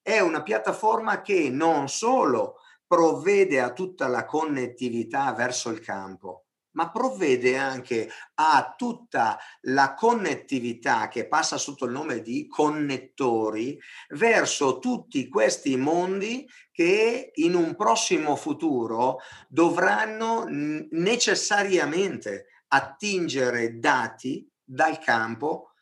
è 0.00 0.20
una 0.20 0.44
piattaforma 0.44 1.20
che 1.20 1.50
non 1.50 1.88
solo 1.88 2.58
provvede 2.86 3.60
a 3.60 3.72
tutta 3.72 4.06
la 4.06 4.24
connettività 4.24 5.32
verso 5.32 5.70
il 5.70 5.80
campo, 5.80 6.44
ma 6.72 6.90
provvede 6.90 7.56
anche 7.56 8.08
a 8.34 8.74
tutta 8.76 9.38
la 9.62 9.94
connettività 9.94 11.08
che 11.08 11.26
passa 11.26 11.56
sotto 11.56 11.84
il 11.84 11.92
nome 11.92 12.20
di 12.20 12.46
connettori 12.46 13.78
verso 14.10 14.78
tutti 14.78 15.28
questi 15.28 15.76
mondi 15.76 16.48
che 16.70 17.32
in 17.34 17.54
un 17.54 17.74
prossimo 17.74 18.36
futuro 18.36 19.18
dovranno 19.48 20.46
necessariamente 20.48 22.46
attingere 22.68 23.78
dati 23.78 24.48
dal 24.62 24.98
campo, 24.98 25.72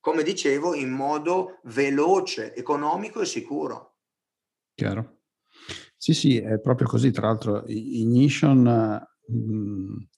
come 0.00 0.22
dicevo, 0.22 0.74
in 0.74 0.90
modo 0.90 1.60
veloce, 1.64 2.54
economico 2.54 3.20
e 3.20 3.26
sicuro. 3.26 3.98
Chiaro. 4.74 5.18
Sì, 5.96 6.14
sì, 6.14 6.38
è 6.38 6.58
proprio 6.58 6.88
così. 6.88 7.12
Tra 7.12 7.28
l'altro, 7.28 7.62
Ignition, 7.68 9.06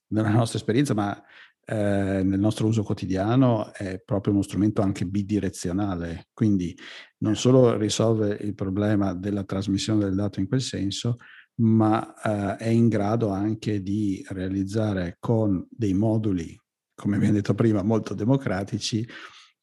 nella 0.08 0.30
nostra 0.30 0.58
esperienza, 0.58 0.94
ma 0.94 1.22
eh, 1.66 2.22
nel 2.22 2.38
nostro 2.38 2.66
uso 2.66 2.82
quotidiano, 2.82 3.72
è 3.72 4.00
proprio 4.04 4.32
uno 4.32 4.42
strumento 4.42 4.82
anche 4.82 5.06
bidirezionale. 5.06 6.28
Quindi 6.32 6.76
non 7.18 7.36
solo 7.36 7.76
risolve 7.76 8.38
il 8.40 8.54
problema 8.54 9.14
della 9.14 9.44
trasmissione 9.44 10.04
del 10.04 10.14
dato 10.14 10.40
in 10.40 10.46
quel 10.46 10.60
senso, 10.60 11.16
ma 11.56 12.14
eh, 12.58 12.64
è 12.64 12.68
in 12.68 12.88
grado 12.88 13.30
anche 13.30 13.82
di 13.82 14.24
realizzare 14.28 15.16
con 15.20 15.66
dei 15.70 15.94
moduli, 15.94 16.58
come 16.94 17.16
abbiamo 17.16 17.34
detto 17.34 17.54
prima, 17.54 17.82
molto 17.82 18.14
democratici, 18.14 19.06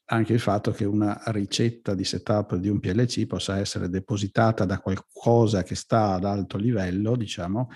anche 0.06 0.34
il 0.34 0.40
fatto 0.40 0.72
che 0.72 0.84
una 0.84 1.22
ricetta 1.28 1.94
di 1.94 2.04
setup 2.04 2.56
di 2.56 2.68
un 2.68 2.80
PLC 2.80 3.26
possa 3.26 3.60
essere 3.60 3.90
depositata 3.90 4.66
da 4.66 4.80
qualcosa 4.80 5.64
che 5.64 5.76
sta 5.76 6.14
ad 6.14 6.26
alto 6.26 6.58
livello, 6.58 7.16
diciamo, 7.16 7.70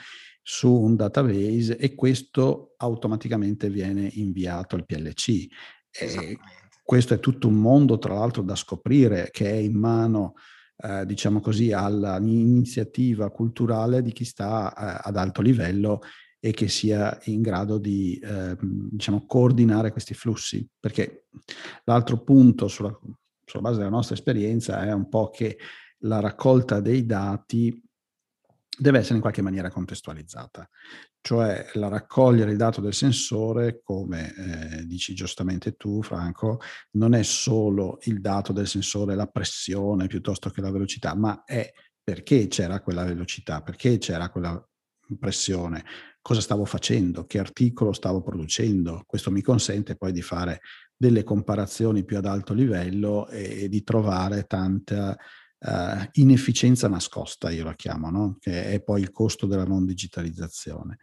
su 0.47 0.71
un 0.71 0.95
database 0.95 1.75
e 1.75 1.95
questo 1.95 2.75
automaticamente 2.77 3.67
viene 3.67 4.07
inviato 4.13 4.75
al 4.75 4.85
PLC. 4.85 5.47
E 5.89 6.37
questo 6.83 7.15
è 7.15 7.19
tutto 7.19 7.47
un 7.47 7.55
mondo, 7.55 7.97
tra 7.97 8.13
l'altro, 8.13 8.43
da 8.43 8.55
scoprire, 8.55 9.29
che 9.31 9.49
è 9.49 9.55
in 9.55 9.73
mano, 9.73 10.33
eh, 10.77 11.03
diciamo 11.07 11.39
così, 11.39 11.71
all'iniziativa 11.71 13.31
culturale 13.31 14.03
di 14.03 14.11
chi 14.11 14.23
sta 14.23 14.71
eh, 14.71 15.09
ad 15.09 15.17
alto 15.17 15.41
livello 15.41 16.01
e 16.39 16.51
che 16.51 16.67
sia 16.67 17.19
in 17.23 17.41
grado 17.41 17.79
di 17.79 18.19
eh, 18.19 18.55
diciamo, 18.61 19.25
coordinare 19.25 19.91
questi 19.91 20.13
flussi. 20.13 20.63
Perché 20.79 21.25
l'altro 21.85 22.21
punto 22.21 22.67
sulla, 22.67 22.95
sulla 23.43 23.63
base 23.63 23.79
della 23.79 23.89
nostra 23.89 24.13
esperienza 24.13 24.83
è 24.83 24.93
un 24.93 25.09
po' 25.09 25.31
che 25.31 25.57
la 26.03 26.19
raccolta 26.19 26.81
dei 26.81 27.03
dati 27.07 27.81
deve 28.77 28.99
essere 28.99 29.15
in 29.15 29.21
qualche 29.21 29.41
maniera 29.41 29.69
contestualizzata, 29.69 30.69
cioè 31.21 31.69
la 31.73 31.87
raccogliere 31.87 32.51
il 32.51 32.57
dato 32.57 32.81
del 32.81 32.93
sensore, 32.93 33.81
come 33.83 34.33
eh, 34.35 34.85
dici 34.85 35.13
giustamente 35.13 35.75
tu 35.75 36.01
Franco, 36.03 36.59
non 36.91 37.13
è 37.13 37.23
solo 37.23 37.99
il 38.03 38.21
dato 38.21 38.53
del 38.53 38.67
sensore, 38.67 39.15
la 39.15 39.27
pressione 39.27 40.07
piuttosto 40.07 40.49
che 40.49 40.61
la 40.61 40.71
velocità, 40.71 41.15
ma 41.15 41.43
è 41.43 41.71
perché 42.03 42.47
c'era 42.47 42.81
quella 42.81 43.03
velocità, 43.03 43.61
perché 43.61 43.97
c'era 43.97 44.29
quella 44.29 44.63
pressione, 45.19 45.83
cosa 46.21 46.41
stavo 46.41 46.65
facendo, 46.65 47.25
che 47.25 47.39
articolo 47.39 47.93
stavo 47.93 48.21
producendo. 48.21 49.03
Questo 49.05 49.31
mi 49.31 49.41
consente 49.41 49.95
poi 49.95 50.11
di 50.11 50.21
fare 50.21 50.61
delle 50.95 51.23
comparazioni 51.23 52.03
più 52.03 52.17
ad 52.17 52.25
alto 52.25 52.53
livello 52.53 53.27
e, 53.27 53.63
e 53.63 53.69
di 53.69 53.83
trovare 53.83 54.43
tanta 54.43 55.17
uh, 55.65 56.07
inefficienza 56.13 56.87
nascosta, 56.87 57.49
io 57.49 57.63
la 57.63 57.75
chiamo, 57.75 58.09
no? 58.09 58.37
che 58.39 58.65
è 58.65 58.81
poi 58.81 59.01
il 59.01 59.11
costo 59.11 59.47
della 59.47 59.65
non 59.65 59.85
digitalizzazione. 59.85 60.99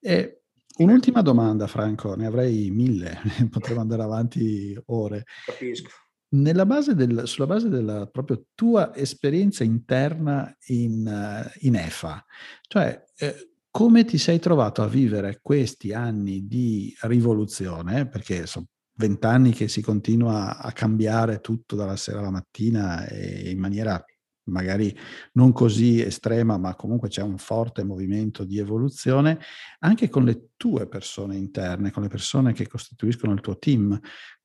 E 0.00 0.42
un'ultima 0.78 1.22
domanda, 1.22 1.66
Franco, 1.66 2.14
ne 2.14 2.26
avrei 2.26 2.70
mille, 2.70 3.20
potremmo 3.50 3.80
andare 3.80 4.02
avanti 4.02 4.78
ore. 4.86 5.24
Capisco. 5.44 5.90
Base 6.28 6.96
del, 6.96 7.28
sulla 7.28 7.46
base 7.46 7.68
della 7.68 8.08
proprio 8.08 8.46
tua 8.56 8.92
esperienza 8.96 9.62
interna 9.62 10.52
in, 10.66 11.06
uh, 11.06 11.48
in 11.60 11.76
EFA, 11.76 12.24
cioè 12.66 13.04
eh, 13.18 13.54
come 13.70 14.04
ti 14.04 14.18
sei 14.18 14.40
trovato 14.40 14.82
a 14.82 14.88
vivere 14.88 15.38
questi 15.40 15.92
anni 15.92 16.46
di 16.46 16.92
rivoluzione? 17.02 18.08
Perché 18.08 18.46
sono 18.46 18.66
vent'anni 18.96 19.52
che 19.52 19.68
si 19.68 19.80
continua 19.82 20.58
a 20.58 20.72
cambiare 20.72 21.40
tutto 21.40 21.76
dalla 21.76 21.96
sera 21.96 22.20
alla 22.20 22.30
mattina 22.30 23.06
e 23.06 23.50
in 23.50 23.58
maniera 23.58 24.02
magari 24.46 24.94
non 25.32 25.52
così 25.52 26.02
estrema, 26.02 26.58
ma 26.58 26.74
comunque 26.74 27.08
c'è 27.08 27.22
un 27.22 27.38
forte 27.38 27.82
movimento 27.82 28.44
di 28.44 28.58
evoluzione, 28.58 29.38
anche 29.80 30.08
con 30.08 30.24
le 30.24 30.50
tue 30.56 30.86
persone 30.86 31.36
interne, 31.36 31.90
con 31.90 32.02
le 32.02 32.08
persone 32.08 32.52
che 32.52 32.66
costituiscono 32.66 33.32
il 33.32 33.40
tuo 33.40 33.58
team. 33.58 33.98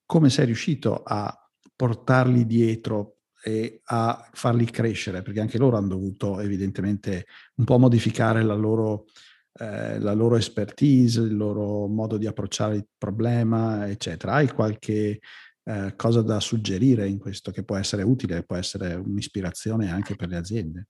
Come 0.05 0.29
sei 0.29 0.45
riuscito 0.45 1.03
a 1.03 1.33
portarli 1.75 2.45
dietro 2.45 3.17
e 3.41 3.81
a 3.85 4.29
farli 4.33 4.65
crescere, 4.65 5.21
perché 5.21 5.39
anche 5.39 5.57
loro 5.57 5.77
hanno 5.77 5.87
dovuto 5.87 6.39
evidentemente 6.39 7.25
un 7.55 7.65
po' 7.65 7.77
modificare 7.77 8.41
la 8.43 8.55
loro, 8.55 9.05
eh, 9.53 9.99
la 9.99 10.13
loro 10.13 10.35
expertise, 10.35 11.21
il 11.21 11.35
loro 11.35 11.87
modo 11.87 12.17
di 12.17 12.27
approcciare 12.27 12.75
il 12.75 12.87
problema, 12.97 13.89
eccetera. 13.89 14.33
Hai 14.33 14.47
qualche 14.49 15.19
eh, 15.63 15.93
cosa 15.95 16.21
da 16.21 16.39
suggerire 16.39 17.07
in 17.07 17.19
questo 17.19 17.51
che 17.51 17.63
può 17.63 17.75
essere 17.75 18.03
utile, 18.03 18.43
può 18.43 18.55
essere 18.55 18.95
un'ispirazione 18.95 19.91
anche 19.91 20.15
per 20.15 20.29
le 20.29 20.37
aziende? 20.37 20.87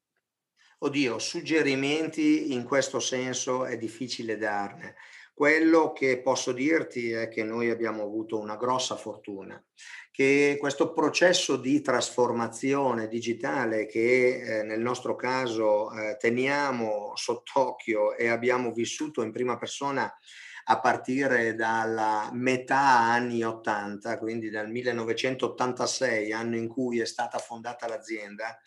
Oddio, 0.81 1.19
suggerimenti 1.19 2.53
in 2.53 2.63
questo 2.63 3.01
senso 3.01 3.65
è 3.65 3.77
difficile 3.77 4.37
darne. 4.37 4.95
Quello 5.39 5.93
che 5.93 6.19
posso 6.19 6.51
dirti 6.51 7.11
è 7.11 7.29
che 7.29 7.45
noi 7.45 7.69
abbiamo 7.69 8.03
avuto 8.03 8.37
una 8.37 8.57
grossa 8.57 8.97
fortuna 8.97 9.57
che 10.11 10.57
questo 10.59 10.91
processo 10.91 11.55
di 11.55 11.79
trasformazione 11.79 13.07
digitale 13.07 13.85
che 13.85 14.41
eh, 14.41 14.63
nel 14.63 14.81
nostro 14.81 15.15
caso 15.15 15.93
eh, 15.93 16.17
teniamo 16.19 17.13
sott'occhio 17.15 18.17
e 18.17 18.27
abbiamo 18.27 18.73
vissuto 18.73 19.21
in 19.21 19.31
prima 19.31 19.57
persona 19.57 20.13
a 20.65 20.79
partire 20.81 21.55
dalla 21.55 22.29
metà 22.33 22.99
anni 22.99 23.41
80, 23.41 24.19
quindi 24.19 24.49
dal 24.49 24.69
1986, 24.69 26.33
anno 26.33 26.57
in 26.57 26.67
cui 26.67 26.99
è 26.99 27.05
stata 27.05 27.37
fondata 27.37 27.87
l'azienda, 27.87 28.59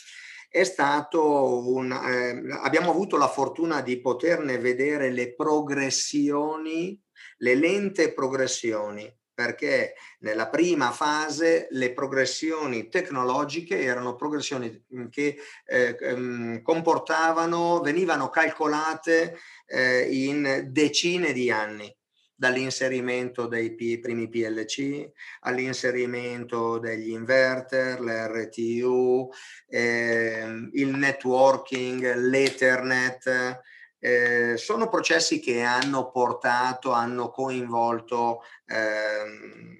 è 0.52 0.64
stato 0.64 1.66
un, 1.66 1.90
eh, 1.90 2.58
abbiamo 2.60 2.90
avuto 2.90 3.16
la 3.16 3.26
fortuna 3.26 3.80
di 3.80 3.98
poterne 4.02 4.58
vedere 4.58 5.10
le 5.10 5.34
progressioni, 5.34 7.00
le 7.38 7.54
lente 7.54 8.12
progressioni 8.12 9.10
perché 9.34 9.94
nella 10.20 10.50
prima 10.50 10.90
fase 10.90 11.68
le 11.70 11.94
progressioni 11.94 12.90
tecnologiche 12.90 13.80
erano 13.80 14.14
progressioni 14.14 14.84
mm, 14.94 15.06
che 15.08 15.38
eh, 15.64 15.96
ehm, 15.98 16.60
comportavano, 16.60 17.80
venivano 17.80 18.28
calcolate 18.28 19.38
eh, 19.64 20.02
in 20.02 20.68
decine 20.68 21.32
di 21.32 21.50
anni 21.50 21.96
dall'inserimento 22.42 23.46
dei 23.46 23.72
primi 23.72 24.28
PLC 24.28 25.08
all'inserimento 25.42 26.78
degli 26.78 27.10
inverter, 27.10 28.00
l'RTU, 28.00 29.30
eh, 29.68 30.68
il 30.72 30.88
networking, 30.88 32.16
l'Ethernet, 32.16 33.60
eh, 34.00 34.56
sono 34.56 34.88
processi 34.88 35.38
che 35.38 35.62
hanno 35.62 36.10
portato, 36.10 36.90
hanno 36.90 37.30
coinvolto, 37.30 38.42
ehm, 38.66 39.78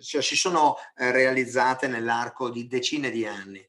cioè 0.00 0.22
si 0.22 0.34
sono 0.34 0.74
eh, 0.96 1.12
realizzate 1.12 1.86
nell'arco 1.86 2.50
di 2.50 2.66
decine 2.66 3.08
di 3.10 3.24
anni. 3.24 3.64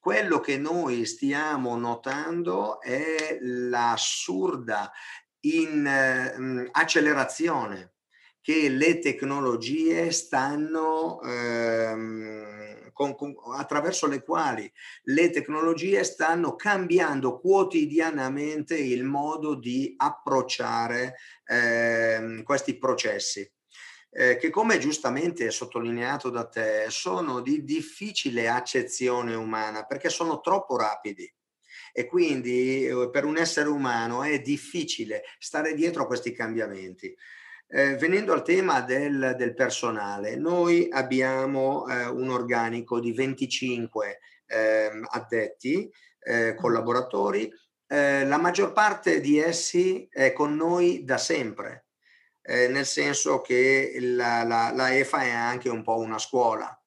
Quello 0.00 0.40
che 0.40 0.56
noi 0.56 1.04
stiamo 1.04 1.76
notando 1.76 2.80
è 2.80 3.38
l'assurda 3.42 4.90
in, 5.40 5.86
eh, 5.86 6.68
accelerazione 6.72 7.94
che 8.40 8.68
le 8.68 8.98
tecnologie 8.98 10.10
stanno 10.12 11.20
ehm, 11.22 12.90
con, 12.92 13.14
con, 13.14 13.34
attraverso 13.54 14.06
le 14.06 14.22
quali 14.22 14.70
le 15.04 15.30
tecnologie 15.30 16.02
stanno 16.04 16.56
cambiando 16.56 17.38
quotidianamente 17.38 18.76
il 18.76 19.04
modo 19.04 19.54
di 19.54 19.94
approcciare 19.96 21.16
eh, 21.44 22.42
questi 22.44 22.78
processi. 22.78 23.50
Eh, 24.12 24.38
che 24.38 24.50
come 24.50 24.78
giustamente 24.78 25.52
sottolineato 25.52 26.30
da 26.30 26.44
te 26.48 26.86
sono 26.88 27.40
di 27.40 27.62
difficile 27.62 28.48
accezione 28.48 29.36
umana 29.36 29.86
perché 29.86 30.08
sono 30.08 30.40
troppo 30.40 30.76
rapidi 30.76 31.32
e 31.92 32.06
quindi 32.06 32.86
eh, 32.86 33.10
per 33.10 33.24
un 33.24 33.36
essere 33.36 33.68
umano 33.68 34.22
è 34.22 34.40
difficile 34.40 35.22
stare 35.38 35.74
dietro 35.74 36.02
a 36.02 36.06
questi 36.06 36.32
cambiamenti. 36.32 37.14
Eh, 37.72 37.94
venendo 37.96 38.32
al 38.32 38.42
tema 38.42 38.80
del, 38.80 39.34
del, 39.38 39.54
personale, 39.54 40.34
noi 40.34 40.88
abbiamo 40.90 41.86
eh, 41.86 42.06
un 42.06 42.28
organico 42.30 42.98
di 42.98 43.12
25 43.12 44.18
eh, 44.46 44.90
addetti, 45.10 45.90
collaboratori, 46.56 47.50
la 47.86 48.36
maggior 48.36 48.72
parte 48.72 49.20
di 49.20 49.38
essi 49.38 50.06
è 50.10 50.34
con 50.34 50.54
noi 50.54 51.02
da 51.02 51.16
sempre. 51.16 51.86
nel 52.42 52.84
senso 52.84 53.40
che 53.40 53.96
la, 54.00 54.44
la, 54.44 54.70
la, 54.72 54.94
EFA 54.94 55.22
è 55.22 55.30
anche 55.30 55.70
un 55.70 55.82
po' 55.82 55.96
una 55.96 56.18
scuola. 56.18 56.79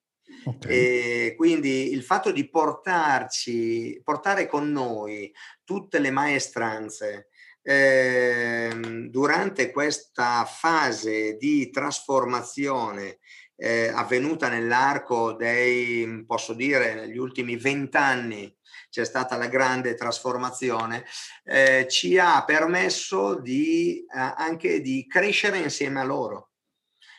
Okay. 0.46 0.72
E 0.72 1.36
quindi 1.36 1.92
il 1.92 2.04
fatto 2.04 2.32
di 2.32 2.50
portarci, 2.50 4.02
portare 4.04 4.48
con 4.48 4.72
noi 4.72 5.34
tutte 5.64 6.00
le 6.00 6.12
maestranze 6.12 7.30
eh, 7.62 9.08
durante 9.10 9.72
questa 9.72 10.44
fase 10.46 11.38
di 11.38 11.70
trasformazione 11.70 13.20
eh, 13.56 13.88
avvenuta 13.88 14.50
nell'arco 14.50 15.34
dei, 15.34 16.26
posso 16.26 16.54
dire, 16.54 16.94
negli 16.96 17.18
ultimi 17.18 17.56
vent'anni 17.56 18.54
c'è 18.90 19.06
stata 19.06 19.38
la 19.38 19.48
grande 19.48 19.96
trasformazione, 19.96 21.06
eh, 21.46 21.88
ci 21.90 22.20
ha 22.20 22.44
permesso 22.44 23.40
di, 23.40 24.00
eh, 24.00 24.34
anche 24.36 24.82
di 24.82 25.08
crescere 25.08 25.58
insieme 25.58 26.00
a 26.00 26.04
loro. 26.04 26.53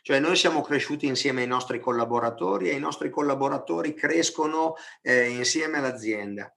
Cioè 0.04 0.20
noi 0.20 0.36
siamo 0.36 0.60
cresciuti 0.60 1.06
insieme 1.06 1.40
ai 1.40 1.46
nostri 1.46 1.80
collaboratori 1.80 2.68
e 2.68 2.74
i 2.74 2.78
nostri 2.78 3.08
collaboratori 3.08 3.94
crescono 3.94 4.74
eh, 5.00 5.30
insieme 5.30 5.78
all'azienda. 5.78 6.54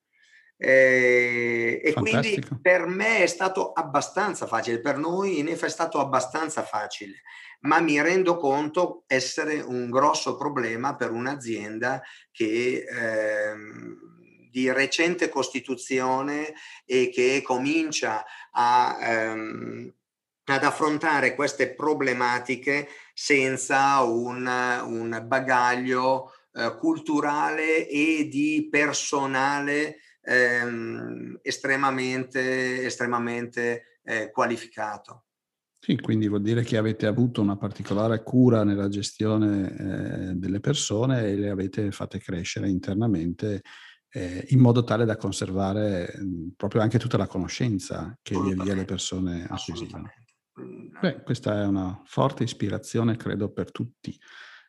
Eh, 0.58 1.80
e 1.82 1.94
quindi 1.94 2.44
per 2.62 2.88
me 2.88 3.20
è 3.20 3.26
stato 3.26 3.72
abbastanza 3.72 4.48
facile, 4.48 4.82
per 4.82 4.98
noi 4.98 5.40
in 5.40 5.48
EFA 5.48 5.68
è 5.68 5.70
stato 5.70 6.00
abbastanza 6.00 6.62
facile, 6.64 7.22
ma 7.62 7.80
mi 7.80 8.02
rendo 8.02 8.36
conto 8.36 9.06
essere 9.08 9.62
un 9.62 9.90
grosso 9.90 10.36
problema 10.36 10.98
per 10.98 11.12
un'azienda 11.12 12.02
che 12.34 12.84
eh, 12.84 13.54
di 14.52 14.70
recente 14.74 15.30
costituzione 15.30 16.54
e 16.84 17.10
che 17.14 17.42
comincia 17.42 18.26
a, 18.52 18.98
ehm, 19.00 19.94
ad 20.44 20.64
affrontare 20.64 21.34
queste 21.34 21.74
problematiche 21.74 22.90
senza 23.20 24.02
un, 24.02 24.46
un 24.46 25.24
bagaglio 25.26 26.32
eh, 26.52 26.78
culturale 26.78 27.90
e 27.90 28.28
di 28.30 28.68
personale 28.70 29.98
ehm, 30.22 31.40
estremamente, 31.42 32.84
estremamente 32.86 34.00
eh, 34.04 34.30
qualificato. 34.30 35.24
Sì, 35.80 36.00
quindi 36.00 36.28
vuol 36.28 36.44
dire 36.44 36.62
che 36.62 36.78
avete 36.78 37.08
avuto 37.08 37.42
una 37.42 37.58
particolare 37.58 38.22
cura 38.22 38.64
nella 38.64 38.88
gestione 38.88 39.72
eh, 39.72 40.34
delle 40.36 40.60
persone 40.60 41.26
e 41.26 41.36
le 41.38 41.50
avete 41.50 41.92
fatte 41.92 42.20
crescere 42.20 42.70
internamente 42.70 43.62
eh, 44.12 44.46
in 44.50 44.60
modo 44.60 44.84
tale 44.84 45.06
da 45.06 45.18
conservare 45.18 46.14
mh, 46.16 46.50
proprio 46.56 46.82
anche 46.82 47.00
tutta 47.00 47.18
la 47.18 47.28
conoscenza 47.28 48.16
che 48.22 48.40
via 48.40 48.64
via 48.64 48.76
le 48.76 48.86
persone 48.86 49.48
acquisivano. 49.50 50.08
Beh, 51.00 51.22
questa 51.22 51.62
è 51.62 51.66
una 51.66 52.02
forte 52.06 52.44
ispirazione, 52.44 53.16
credo, 53.16 53.52
per 53.52 53.72
tutti. 53.72 54.18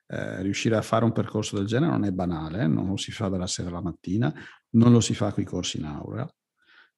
Eh, 0.06 0.42
riuscire 0.42 0.76
a 0.76 0.82
fare 0.82 1.04
un 1.04 1.12
percorso 1.12 1.56
del 1.56 1.66
genere 1.66 1.92
non 1.92 2.04
è 2.04 2.12
banale, 2.12 2.66
non 2.66 2.88
lo 2.88 2.96
si 2.96 3.10
fa 3.12 3.28
dalla 3.28 3.46
sera 3.46 3.68
alla 3.68 3.82
mattina, 3.82 4.32
non 4.70 4.92
lo 4.92 5.00
si 5.00 5.14
fa 5.14 5.32
con 5.32 5.42
i 5.42 5.46
corsi 5.46 5.78
in 5.78 5.84
aula, 5.84 6.26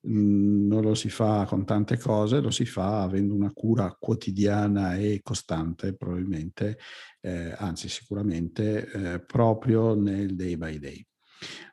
mm, 0.09 0.66
non 0.66 0.82
lo 0.82 0.95
si 0.95 1.09
fa 1.09 1.45
con 1.47 1.64
tante 1.64 1.99
cose, 1.99 2.41
lo 2.41 2.51
si 2.51 2.64
fa 2.64 3.03
avendo 3.03 3.34
una 3.34 3.53
cura 3.53 3.97
quotidiana 3.99 4.97
e 4.97 5.20
costante, 5.22 5.97
probabilmente, 5.97 6.78
eh, 7.20 7.55
anzi 7.57 7.88
sicuramente, 7.88 8.91
eh, 8.91 9.24
proprio 9.24 9.95
nel 9.95 10.34
day 10.34 10.57
by 10.57 10.78
day. 10.78 11.05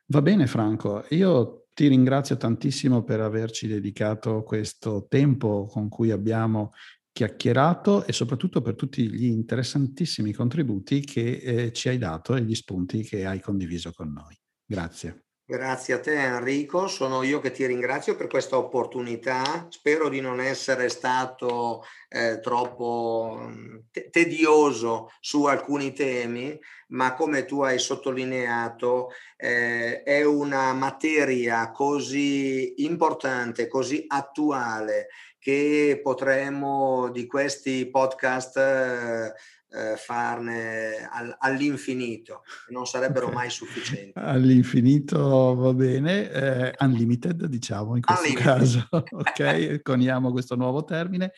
Va 0.08 0.22
bene 0.22 0.48
Franco, 0.48 1.06
io 1.10 1.68
ti 1.74 1.88
ringrazio 1.88 2.38
tantissimo 2.38 3.04
per 3.04 3.20
averci 3.20 3.68
dedicato 3.68 4.42
questo 4.42 5.06
tempo 5.08 5.68
con 5.68 5.90
cui 5.90 6.10
abbiamo 6.10 6.72
chiacchierato 7.18 8.06
e 8.06 8.14
soprattutto 8.14 8.62
per 8.62 8.76
tutti 8.76 9.10
gli 9.10 9.26
interessantissimi 9.26 10.34
contributi 10.34 11.00
che 11.00 11.40
eh, 11.42 11.74
ci 11.74 11.90
hai 11.90 11.98
dato 11.98 12.36
e 12.36 12.44
gli 12.44 12.54
spunti 12.54 13.02
che 13.02 13.26
hai 13.26 13.40
condiviso 13.40 13.92
con 13.92 14.14
noi. 14.14 14.38
Grazie. 14.64 15.24
Grazie 15.44 15.94
a 15.96 16.00
te 16.00 16.14
Enrico, 16.14 16.88
sono 16.88 17.24
io 17.24 17.40
che 17.40 17.52
ti 17.52 17.66
ringrazio 17.66 18.16
per 18.16 18.28
questa 18.28 18.58
opportunità. 18.58 19.66
Spero 19.70 20.10
di 20.10 20.20
non 20.20 20.42
essere 20.42 20.90
stato 20.90 21.86
eh, 22.08 22.40
troppo 22.40 23.40
mm, 23.42 23.78
te- 23.90 24.10
tedioso 24.12 25.10
su 25.22 25.46
alcuni 25.46 25.94
temi, 25.94 26.56
ma 26.90 27.16
come 27.16 27.46
tu 27.46 27.62
hai 27.62 27.80
sottolineato 27.80 29.10
eh, 29.38 30.04
è 30.04 30.24
una 30.24 30.74
materia 30.74 31.72
così 31.72 32.84
importante, 32.84 33.68
così 33.68 34.04
attuale 34.06 35.08
che 35.48 36.02
potremmo 36.04 37.10
di 37.10 37.26
questi 37.26 37.90
podcast 37.90 38.58
eh, 38.58 39.34
eh, 39.70 39.96
farne 39.96 41.08
all, 41.10 41.34
all'infinito, 41.40 42.44
non 42.72 42.86
sarebbero 42.86 43.28
okay. 43.28 43.38
mai 43.38 43.50
sufficienti. 43.50 44.12
All'infinito 44.16 45.56
va 45.56 45.74
bene, 45.74 46.30
eh, 46.30 46.76
unlimited 46.80 47.46
diciamo 47.46 47.96
in 47.96 48.02
questo 48.02 48.24
unlimited. 48.24 48.46
caso, 48.46 48.88
ok? 48.92 49.80
Coniamo 49.84 50.32
questo 50.32 50.56
nuovo 50.58 50.84
termine. 50.84 51.32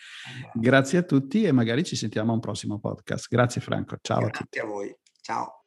Grazie 0.55 0.97
a 0.97 1.03
tutti 1.03 1.43
e 1.43 1.51
magari 1.51 1.84
ci 1.84 1.95
sentiamo 1.95 2.32
a 2.32 2.34
un 2.34 2.39
prossimo 2.39 2.80
podcast. 2.80 3.28
Grazie 3.30 3.62
Franco, 3.62 3.97
ciao 4.01 4.22
Grazie 4.22 4.39
a 4.39 4.41
tutti. 4.41 4.57
a 4.57 4.66
voi, 4.66 4.95
ciao. 5.22 5.66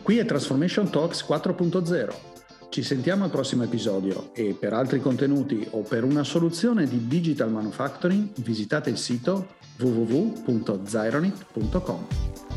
Qui 0.00 0.18
è 0.18 0.24
Transformation 0.24 0.88
Talks 0.90 1.24
4.0 1.28 2.37
ci 2.70 2.82
sentiamo 2.82 3.24
al 3.24 3.30
prossimo 3.30 3.64
episodio 3.64 4.30
e 4.34 4.56
per 4.58 4.72
altri 4.72 5.00
contenuti 5.00 5.66
o 5.70 5.80
per 5.80 6.04
una 6.04 6.24
soluzione 6.24 6.86
di 6.86 7.06
digital 7.06 7.50
manufacturing 7.50 8.28
visitate 8.36 8.88
il 8.90 8.98
sito 8.98 9.56
www.zyronit.com. 9.78 12.47